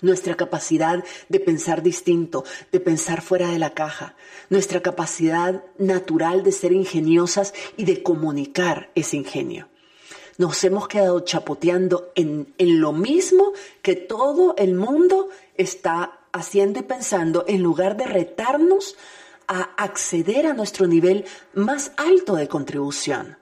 nuestra 0.00 0.36
capacidad 0.36 1.04
de 1.28 1.40
pensar 1.40 1.82
distinto, 1.82 2.44
de 2.72 2.80
pensar 2.80 3.22
fuera 3.22 3.48
de 3.48 3.58
la 3.58 3.74
caja, 3.74 4.14
nuestra 4.50 4.82
capacidad 4.82 5.64
natural 5.78 6.42
de 6.42 6.52
ser 6.52 6.72
ingeniosas 6.72 7.54
y 7.76 7.84
de 7.84 8.02
comunicar 8.02 8.90
ese 8.94 9.16
ingenio. 9.16 9.68
Nos 10.36 10.62
hemos 10.62 10.86
quedado 10.86 11.20
chapoteando 11.20 12.12
en, 12.14 12.54
lo 12.58 12.92
mismo 12.92 13.52
que 13.82 13.96
todo 13.96 14.54
el 14.56 14.74
mundo 14.74 15.30
está 15.56 16.20
haciendo 16.32 16.78
y 16.78 16.82
pensando 16.82 17.44
en 17.48 17.62
lugar 17.62 17.96
de 17.96 18.04
retarnos 18.04 18.96
a 19.48 19.62
acceder 19.76 20.46
a 20.46 20.52
nuestro 20.52 20.86
nivel 20.86 21.24
más 21.54 21.90
alto 21.96 22.36
de 22.36 22.46
contribución. 22.46 23.37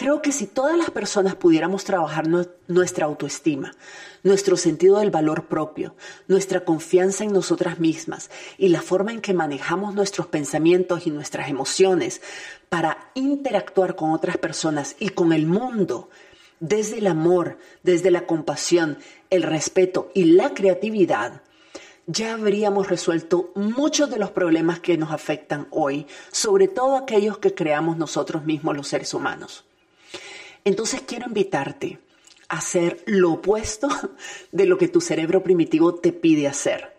Creo 0.00 0.22
que 0.22 0.32
si 0.32 0.46
todas 0.46 0.78
las 0.78 0.90
personas 0.90 1.34
pudiéramos 1.34 1.84
trabajar 1.84 2.24
nuestra 2.68 3.04
autoestima, 3.04 3.74
nuestro 4.22 4.56
sentido 4.56 4.98
del 4.98 5.10
valor 5.10 5.44
propio, 5.44 5.94
nuestra 6.26 6.64
confianza 6.64 7.22
en 7.22 7.34
nosotras 7.34 7.80
mismas 7.80 8.30
y 8.56 8.68
la 8.68 8.80
forma 8.80 9.12
en 9.12 9.20
que 9.20 9.34
manejamos 9.34 9.94
nuestros 9.94 10.26
pensamientos 10.26 11.06
y 11.06 11.10
nuestras 11.10 11.50
emociones 11.50 12.22
para 12.70 13.10
interactuar 13.12 13.94
con 13.94 14.12
otras 14.12 14.38
personas 14.38 14.96
y 14.98 15.10
con 15.10 15.34
el 15.34 15.44
mundo 15.44 16.08
desde 16.60 16.96
el 16.96 17.06
amor, 17.06 17.58
desde 17.82 18.10
la 18.10 18.24
compasión, 18.24 18.96
el 19.28 19.42
respeto 19.42 20.10
y 20.14 20.24
la 20.24 20.54
creatividad, 20.54 21.42
ya 22.06 22.32
habríamos 22.32 22.88
resuelto 22.88 23.52
muchos 23.54 24.08
de 24.08 24.16
los 24.16 24.30
problemas 24.30 24.80
que 24.80 24.96
nos 24.96 25.12
afectan 25.12 25.68
hoy, 25.70 26.06
sobre 26.30 26.68
todo 26.68 26.96
aquellos 26.96 27.36
que 27.36 27.52
creamos 27.52 27.98
nosotros 27.98 28.46
mismos 28.46 28.74
los 28.78 28.88
seres 28.88 29.12
humanos. 29.12 29.66
Entonces 30.64 31.02
quiero 31.06 31.26
invitarte 31.26 31.98
a 32.48 32.58
hacer 32.58 33.02
lo 33.06 33.32
opuesto 33.32 33.88
de 34.52 34.66
lo 34.66 34.78
que 34.78 34.88
tu 34.88 35.00
cerebro 35.00 35.42
primitivo 35.42 35.94
te 35.94 36.12
pide 36.12 36.48
hacer. 36.48 36.96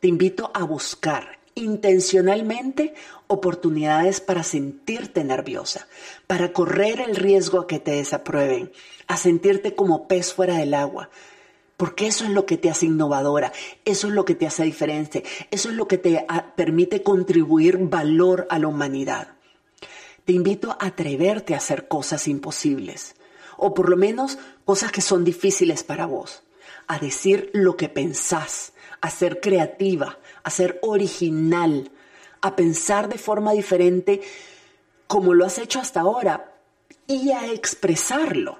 Te 0.00 0.08
invito 0.08 0.50
a 0.54 0.62
buscar 0.64 1.38
intencionalmente 1.54 2.94
oportunidades 3.26 4.20
para 4.20 4.42
sentirte 4.42 5.24
nerviosa, 5.24 5.88
para 6.26 6.52
correr 6.52 7.00
el 7.00 7.16
riesgo 7.16 7.60
a 7.60 7.66
que 7.66 7.78
te 7.80 7.92
desaprueben, 7.92 8.70
a 9.06 9.16
sentirte 9.16 9.74
como 9.74 10.06
pez 10.06 10.32
fuera 10.32 10.56
del 10.56 10.74
agua, 10.74 11.10
porque 11.76 12.06
eso 12.06 12.24
es 12.24 12.30
lo 12.30 12.46
que 12.46 12.56
te 12.56 12.70
hace 12.70 12.86
innovadora, 12.86 13.52
eso 13.84 14.08
es 14.08 14.14
lo 14.14 14.24
que 14.24 14.34
te 14.34 14.46
hace 14.46 14.64
diferente, 14.64 15.24
eso 15.50 15.68
es 15.68 15.74
lo 15.74 15.88
que 15.88 15.98
te 15.98 16.24
ah, 16.28 16.52
permite 16.56 17.02
contribuir 17.02 17.78
valor 17.78 18.46
a 18.50 18.58
la 18.58 18.68
humanidad. 18.68 19.37
Te 20.28 20.34
invito 20.34 20.72
a 20.72 20.88
atreverte 20.88 21.54
a 21.54 21.56
hacer 21.56 21.88
cosas 21.88 22.28
imposibles, 22.28 23.14
o 23.56 23.72
por 23.72 23.88
lo 23.88 23.96
menos 23.96 24.36
cosas 24.66 24.92
que 24.92 25.00
son 25.00 25.24
difíciles 25.24 25.82
para 25.82 26.04
vos, 26.04 26.42
a 26.86 26.98
decir 26.98 27.48
lo 27.54 27.78
que 27.78 27.88
pensás, 27.88 28.74
a 29.00 29.08
ser 29.08 29.40
creativa, 29.40 30.18
a 30.42 30.50
ser 30.50 30.80
original, 30.82 31.90
a 32.42 32.56
pensar 32.56 33.08
de 33.08 33.16
forma 33.16 33.52
diferente 33.52 34.20
como 35.06 35.32
lo 35.32 35.46
has 35.46 35.56
hecho 35.56 35.80
hasta 35.80 36.00
ahora 36.00 36.52
y 37.06 37.30
a 37.30 37.50
expresarlo. 37.50 38.58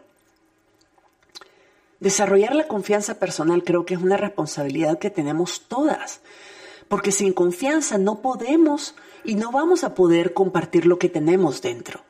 Desarrollar 2.01 2.55
la 2.55 2.67
confianza 2.67 3.19
personal 3.19 3.63
creo 3.63 3.85
que 3.85 3.93
es 3.93 4.01
una 4.01 4.17
responsabilidad 4.17 4.99
que 4.99 5.11
tenemos 5.11 5.69
todas, 5.69 6.23
porque 6.89 7.13
sin 7.13 7.33
confianza 7.33 7.99
no 7.99 8.21
podemos 8.21 8.95
y 9.25 9.35
no 9.35 9.53
vamos 9.53 9.85
a 9.85 9.95
poder 9.95 10.33
compartir 10.33 10.87
lo 10.87 10.99
que 10.99 11.09
tenemos 11.09 11.63
dentro. 11.63 12.03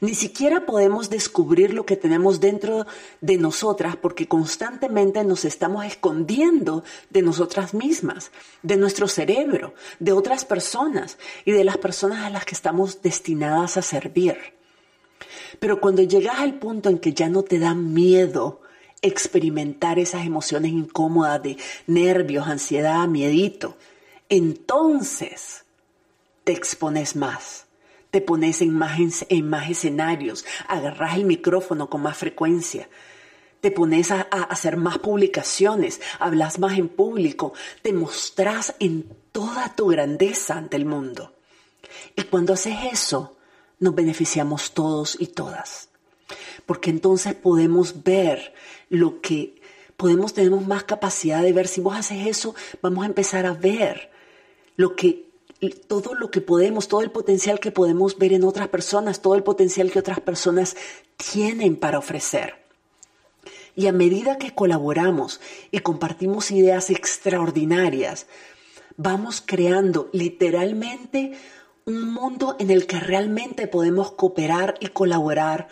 Ni 0.00 0.14
siquiera 0.14 0.66
podemos 0.66 1.08
descubrir 1.08 1.72
lo 1.72 1.86
que 1.86 1.96
tenemos 1.96 2.40
dentro 2.40 2.86
de 3.20 3.36
nosotras 3.36 3.96
porque 3.96 4.26
constantemente 4.26 5.22
nos 5.24 5.44
estamos 5.44 5.84
escondiendo 5.84 6.84
de 7.10 7.22
nosotras 7.22 7.74
mismas, 7.74 8.30
de 8.62 8.76
nuestro 8.76 9.08
cerebro, 9.08 9.74
de 10.00 10.12
otras 10.12 10.44
personas 10.44 11.18
y 11.44 11.52
de 11.52 11.64
las 11.64 11.78
personas 11.78 12.24
a 12.24 12.30
las 12.30 12.44
que 12.44 12.54
estamos 12.54 13.02
destinadas 13.02 13.76
a 13.76 13.82
servir. 13.82 14.36
Pero 15.58 15.80
cuando 15.80 16.02
llegas 16.02 16.38
al 16.38 16.58
punto 16.58 16.88
en 16.88 16.98
que 16.98 17.12
ya 17.12 17.28
no 17.28 17.42
te 17.42 17.58
da 17.58 17.74
miedo 17.74 18.60
experimentar 19.02 19.98
esas 19.98 20.26
emociones 20.26 20.72
incómodas 20.72 21.42
de 21.42 21.56
nervios, 21.86 22.46
ansiedad, 22.48 23.06
miedito, 23.06 23.76
entonces 24.28 25.64
te 26.44 26.52
expones 26.52 27.16
más, 27.16 27.66
te 28.10 28.20
pones 28.20 28.60
en 28.60 28.72
más, 28.72 28.98
en 29.28 29.48
más 29.48 29.70
escenarios, 29.70 30.44
agarras 30.68 31.16
el 31.16 31.24
micrófono 31.24 31.88
con 31.88 32.02
más 32.02 32.16
frecuencia, 32.16 32.88
te 33.60 33.70
pones 33.70 34.10
a, 34.10 34.20
hacer 34.20 34.76
más 34.76 34.98
publicaciones, 34.98 36.00
hablas 36.18 36.58
más 36.58 36.78
en 36.78 36.88
público, 36.88 37.54
te 37.82 37.92
mostrás 37.92 38.74
en 38.78 39.08
toda 39.32 39.74
tu 39.74 39.88
grandeza 39.88 40.56
ante 40.56 40.76
el 40.76 40.84
mundo. 40.84 41.34
Y 42.14 42.22
cuando 42.24 42.52
haces 42.52 42.76
eso, 42.92 43.36
nos 43.78 43.94
beneficiamos 43.94 44.72
todos 44.72 45.16
y 45.18 45.28
todas 45.28 45.88
porque 46.66 46.90
entonces 46.90 47.34
podemos 47.34 48.02
ver 48.04 48.54
lo 48.88 49.20
que 49.20 49.60
podemos, 49.96 50.34
tenemos 50.34 50.66
más 50.66 50.84
capacidad 50.84 51.42
de 51.42 51.52
ver. 51.52 51.68
Si 51.68 51.80
vos 51.80 51.96
haces 51.96 52.26
eso, 52.26 52.54
vamos 52.82 53.04
a 53.04 53.08
empezar 53.08 53.46
a 53.46 53.52
ver 53.52 54.10
lo 54.76 54.96
que, 54.96 55.30
todo 55.88 56.14
lo 56.14 56.30
que 56.30 56.40
podemos, 56.40 56.88
todo 56.88 57.00
el 57.02 57.10
potencial 57.10 57.60
que 57.60 57.72
podemos 57.72 58.18
ver 58.18 58.32
en 58.32 58.44
otras 58.44 58.68
personas, 58.68 59.22
todo 59.22 59.34
el 59.34 59.42
potencial 59.42 59.90
que 59.90 59.98
otras 59.98 60.20
personas 60.20 60.76
tienen 61.16 61.76
para 61.76 61.98
ofrecer. 61.98 62.64
Y 63.76 63.86
a 63.86 63.92
medida 63.92 64.38
que 64.38 64.54
colaboramos 64.54 65.40
y 65.70 65.80
compartimos 65.80 66.50
ideas 66.50 66.90
extraordinarias, 66.90 68.26
vamos 68.96 69.42
creando 69.44 70.08
literalmente 70.12 71.32
un 71.84 72.12
mundo 72.12 72.56
en 72.58 72.70
el 72.70 72.86
que 72.86 73.00
realmente 73.00 73.66
podemos 73.66 74.12
cooperar 74.12 74.76
y 74.80 74.88
colaborar 74.88 75.68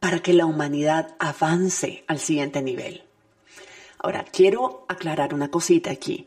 para 0.00 0.20
que 0.20 0.32
la 0.32 0.46
humanidad 0.46 1.14
avance 1.18 2.04
al 2.06 2.18
siguiente 2.18 2.60
nivel. 2.62 3.02
Ahora, 3.98 4.24
quiero 4.24 4.84
aclarar 4.88 5.32
una 5.32 5.48
cosita 5.48 5.90
aquí. 5.90 6.26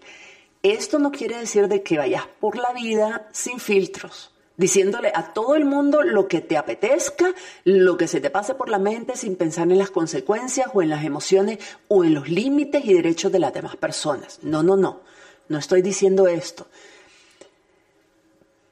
Esto 0.65 0.97
no 0.97 1.11
quiere 1.11 1.37
decir 1.37 1.67
de 1.67 1.83
que 1.83 1.99
vayas 1.99 2.23
por 2.39 2.57
la 2.57 2.73
vida 2.73 3.29
sin 3.31 3.59
filtros, 3.59 4.31
diciéndole 4.57 5.11
a 5.13 5.31
todo 5.31 5.53
el 5.53 5.63
mundo 5.63 6.01
lo 6.01 6.27
que 6.27 6.41
te 6.41 6.57
apetezca, 6.57 7.35
lo 7.65 7.97
que 7.97 8.07
se 8.07 8.19
te 8.19 8.31
pase 8.31 8.55
por 8.55 8.69
la 8.69 8.79
mente 8.79 9.15
sin 9.15 9.35
pensar 9.35 9.71
en 9.71 9.77
las 9.77 9.91
consecuencias 9.91 10.71
o 10.73 10.81
en 10.81 10.89
las 10.89 11.05
emociones 11.05 11.59
o 11.87 12.03
en 12.03 12.15
los 12.15 12.29
límites 12.29 12.83
y 12.83 12.95
derechos 12.95 13.31
de 13.31 13.37
las 13.37 13.53
demás 13.53 13.75
personas. 13.75 14.39
No, 14.41 14.63
no, 14.63 14.75
no. 14.75 15.01
No 15.49 15.59
estoy 15.59 15.83
diciendo 15.83 16.27
esto. 16.27 16.65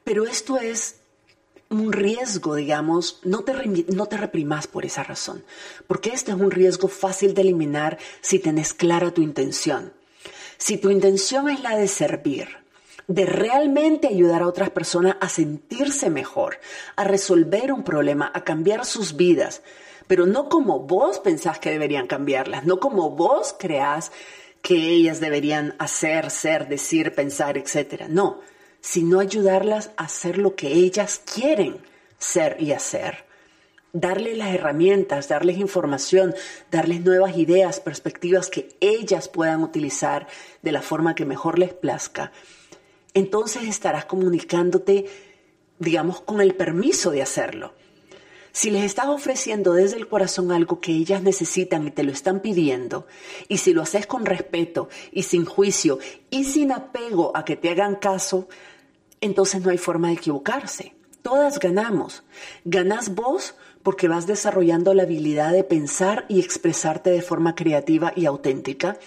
Pero 0.02 0.24
esto 0.24 0.58
es 0.58 0.96
un 1.70 1.92
riesgo, 1.92 2.56
digamos, 2.56 3.20
no 3.22 3.44
te, 3.44 3.52
no 3.94 4.06
te 4.06 4.16
reprimas 4.16 4.66
por 4.66 4.84
esa 4.84 5.04
razón, 5.04 5.44
porque 5.86 6.10
este 6.10 6.32
es 6.32 6.38
un 6.38 6.50
riesgo 6.50 6.88
fácil 6.88 7.34
de 7.34 7.42
eliminar 7.42 7.98
si 8.20 8.40
tenés 8.40 8.74
clara 8.74 9.14
tu 9.14 9.22
intención. 9.22 9.92
Si 10.64 10.78
tu 10.78 10.88
intención 10.88 11.50
es 11.50 11.60
la 11.60 11.76
de 11.76 11.86
servir, 11.86 12.48
de 13.06 13.26
realmente 13.26 14.06
ayudar 14.06 14.40
a 14.40 14.48
otras 14.48 14.70
personas 14.70 15.18
a 15.20 15.28
sentirse 15.28 16.08
mejor, 16.08 16.58
a 16.96 17.04
resolver 17.04 17.70
un 17.70 17.84
problema, 17.84 18.32
a 18.32 18.44
cambiar 18.44 18.86
sus 18.86 19.14
vidas, 19.14 19.60
pero 20.06 20.24
no 20.24 20.48
como 20.48 20.80
vos 20.80 21.18
pensás 21.18 21.58
que 21.58 21.70
deberían 21.70 22.06
cambiarlas, 22.06 22.64
no 22.64 22.80
como 22.80 23.10
vos 23.10 23.54
creás 23.58 24.10
que 24.62 24.88
ellas 24.88 25.20
deberían 25.20 25.74
hacer, 25.78 26.30
ser, 26.30 26.66
decir, 26.66 27.14
pensar, 27.14 27.58
etc. 27.58 28.06
No, 28.08 28.40
sino 28.80 29.20
ayudarlas 29.20 29.90
a 29.98 30.04
hacer 30.04 30.38
lo 30.38 30.56
que 30.56 30.68
ellas 30.68 31.20
quieren 31.30 31.76
ser 32.16 32.56
y 32.58 32.72
hacer. 32.72 33.23
Darles 33.94 34.36
las 34.36 34.52
herramientas, 34.52 35.28
darles 35.28 35.56
información, 35.56 36.34
darles 36.70 37.02
nuevas 37.02 37.38
ideas, 37.38 37.78
perspectivas 37.78 38.50
que 38.50 38.76
ellas 38.80 39.28
puedan 39.28 39.62
utilizar 39.62 40.26
de 40.62 40.72
la 40.72 40.82
forma 40.82 41.14
que 41.14 41.24
mejor 41.24 41.60
les 41.60 41.72
plazca. 41.72 42.32
Entonces 43.14 43.62
estarás 43.62 44.04
comunicándote, 44.04 45.06
digamos, 45.78 46.20
con 46.20 46.40
el 46.40 46.56
permiso 46.56 47.12
de 47.12 47.22
hacerlo. 47.22 47.72
Si 48.50 48.72
les 48.72 48.82
estás 48.82 49.06
ofreciendo 49.06 49.72
desde 49.72 49.96
el 49.96 50.08
corazón 50.08 50.50
algo 50.50 50.80
que 50.80 50.92
ellas 50.92 51.22
necesitan 51.22 51.86
y 51.86 51.92
te 51.92 52.02
lo 52.02 52.10
están 52.10 52.40
pidiendo, 52.40 53.06
y 53.48 53.58
si 53.58 53.72
lo 53.72 53.82
haces 53.82 54.06
con 54.06 54.26
respeto 54.26 54.88
y 55.12 55.22
sin 55.22 55.44
juicio 55.44 56.00
y 56.30 56.44
sin 56.44 56.72
apego 56.72 57.32
a 57.36 57.44
que 57.44 57.54
te 57.54 57.70
hagan 57.70 57.94
caso, 57.94 58.48
entonces 59.20 59.62
no 59.62 59.70
hay 59.70 59.78
forma 59.78 60.08
de 60.08 60.14
equivocarse. 60.14 60.94
Todas 61.24 61.58
ganamos. 61.58 62.22
Ganas 62.66 63.14
vos 63.14 63.54
porque 63.82 64.08
vas 64.08 64.26
desarrollando 64.26 64.92
la 64.92 65.04
habilidad 65.04 65.52
de 65.52 65.64
pensar 65.64 66.26
y 66.28 66.38
expresarte 66.38 67.08
de 67.08 67.22
forma 67.22 67.54
creativa 67.54 68.12
y 68.14 68.26
auténtica. 68.26 68.98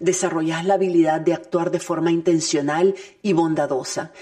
Desarrollas 0.00 0.64
la 0.64 0.72
habilidad 0.72 1.20
de 1.20 1.34
actuar 1.34 1.70
de 1.70 1.78
forma 1.78 2.10
intencional 2.10 2.94
y 3.20 3.34
bondadosa. 3.34 4.12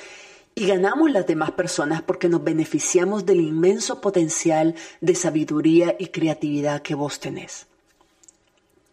Y 0.57 0.67
ganamos 0.67 1.13
las 1.13 1.29
demás 1.29 1.53
personas 1.53 2.03
porque 2.03 2.29
nos 2.29 2.43
beneficiamos 2.43 3.25
del 3.25 3.41
inmenso 3.41 4.01
potencial 4.01 4.75
de 5.01 5.15
sabiduría 5.15 5.95
y 5.97 6.09
creatividad 6.09 6.83
que 6.83 6.97
vos 6.97 7.21
tenés. 7.21 7.69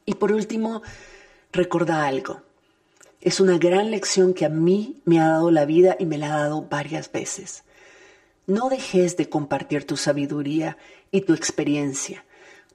Y 0.06 0.14
por 0.14 0.32
último, 0.32 0.84
recuerda 1.52 2.06
algo. 2.06 2.44
Es 3.22 3.40
una 3.40 3.58
gran 3.58 3.90
lección 3.90 4.36
que 4.36 4.46
a 4.46 4.50
mí 4.50 5.02
me 5.06 5.20
ha 5.20 5.30
dado 5.30 5.50
la 5.50 5.66
vida 5.66 5.96
y 5.98 6.06
me 6.06 6.20
la 6.20 6.36
ha 6.36 6.42
dado 6.42 6.62
varias 6.62 7.12
veces. 7.12 7.64
No 8.48 8.70
dejes 8.70 9.18
de 9.18 9.30
compartir 9.30 9.86
tu 9.86 9.98
sabiduría 9.98 10.78
y 11.12 11.22
tu 11.22 11.34
experiencia, 11.34 12.26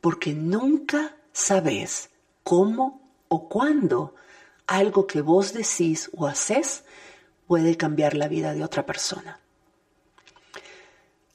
porque 0.01 0.33
nunca 0.33 1.17
sabes 1.33 2.11
cómo 2.43 3.01
o 3.29 3.49
cuándo 3.49 4.15
algo 4.67 5.07
que 5.07 5.21
vos 5.21 5.53
decís 5.53 6.11
o 6.17 6.27
haces 6.27 6.85
puede 7.47 7.77
cambiar 7.77 8.15
la 8.15 8.29
vida 8.29 8.55
de 8.55 8.65
otra 8.65 8.87
persona. 8.87 9.41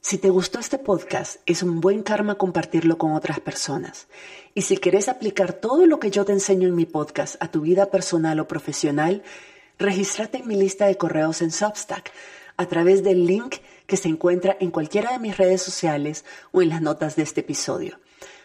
Si 0.00 0.18
te 0.18 0.30
gustó 0.30 0.58
este 0.58 0.78
podcast, 0.78 1.40
es 1.46 1.62
un 1.62 1.80
buen 1.80 2.02
karma 2.02 2.34
compartirlo 2.34 2.98
con 2.98 3.12
otras 3.12 3.38
personas. 3.38 4.08
Y 4.52 4.62
si 4.62 4.76
quieres 4.76 5.08
aplicar 5.08 5.52
todo 5.52 5.86
lo 5.86 6.00
que 6.00 6.10
yo 6.10 6.24
te 6.24 6.32
enseño 6.32 6.66
en 6.66 6.74
mi 6.74 6.86
podcast 6.86 7.36
a 7.40 7.50
tu 7.50 7.60
vida 7.60 7.86
personal 7.86 8.40
o 8.40 8.48
profesional, 8.48 9.22
regístrate 9.78 10.38
en 10.38 10.48
mi 10.48 10.56
lista 10.56 10.86
de 10.86 10.96
correos 10.96 11.40
en 11.40 11.52
Substack 11.52 12.12
a 12.56 12.66
través 12.66 13.04
del 13.04 13.26
link 13.26 13.56
que 13.86 13.96
se 13.96 14.08
encuentra 14.08 14.56
en 14.60 14.70
cualquiera 14.70 15.12
de 15.12 15.18
mis 15.18 15.36
redes 15.36 15.62
sociales 15.62 16.24
o 16.52 16.62
en 16.62 16.68
las 16.68 16.82
notas 16.82 17.16
de 17.16 17.22
este 17.22 17.40
episodio. 17.40 17.98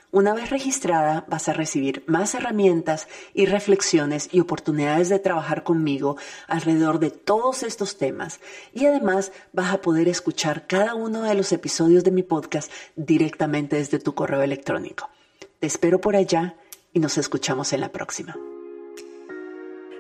Una 0.10 0.34
vez 0.34 0.50
registrada, 0.50 1.26
vas 1.28 1.50
a 1.50 1.54
recibir 1.54 2.04
más 2.08 2.34
herramientas 2.34 3.10
y 3.34 3.46
reflexiones 3.46 4.30
y 4.32 4.40
oportunidades 4.40 5.10
de 5.10 5.20
trabajar 5.20 5.64
conmigo 5.64 6.16
alrededor 6.48 7.00
de 7.00 7.12
todos 7.12 7.62
estos 7.64 7.98
temas. 7.98 8.40
Y 8.74 8.86
además 8.86 9.34
vas 9.52 9.74
a 9.74 9.82
poder 9.82 10.08
escuchar 10.08 10.66
cada 10.66 10.96
uno 10.96 11.24
de 11.24 11.36
los 11.36 11.52
episodios 11.52 12.06
de 12.06 12.12
mi 12.12 12.24
podcast 12.24 12.72
directamente 12.96 13.76
desde 13.76 14.00
tu 14.00 14.16
correo 14.16 14.42
electrónico. 14.42 15.10
Te 15.60 15.68
espero 15.68 16.00
por 16.00 16.16
allá 16.16 16.56
y 16.94 17.00
nos 17.00 17.18
escuchamos 17.18 17.74
en 17.74 17.82
la 17.82 17.92
próxima. 17.92 18.38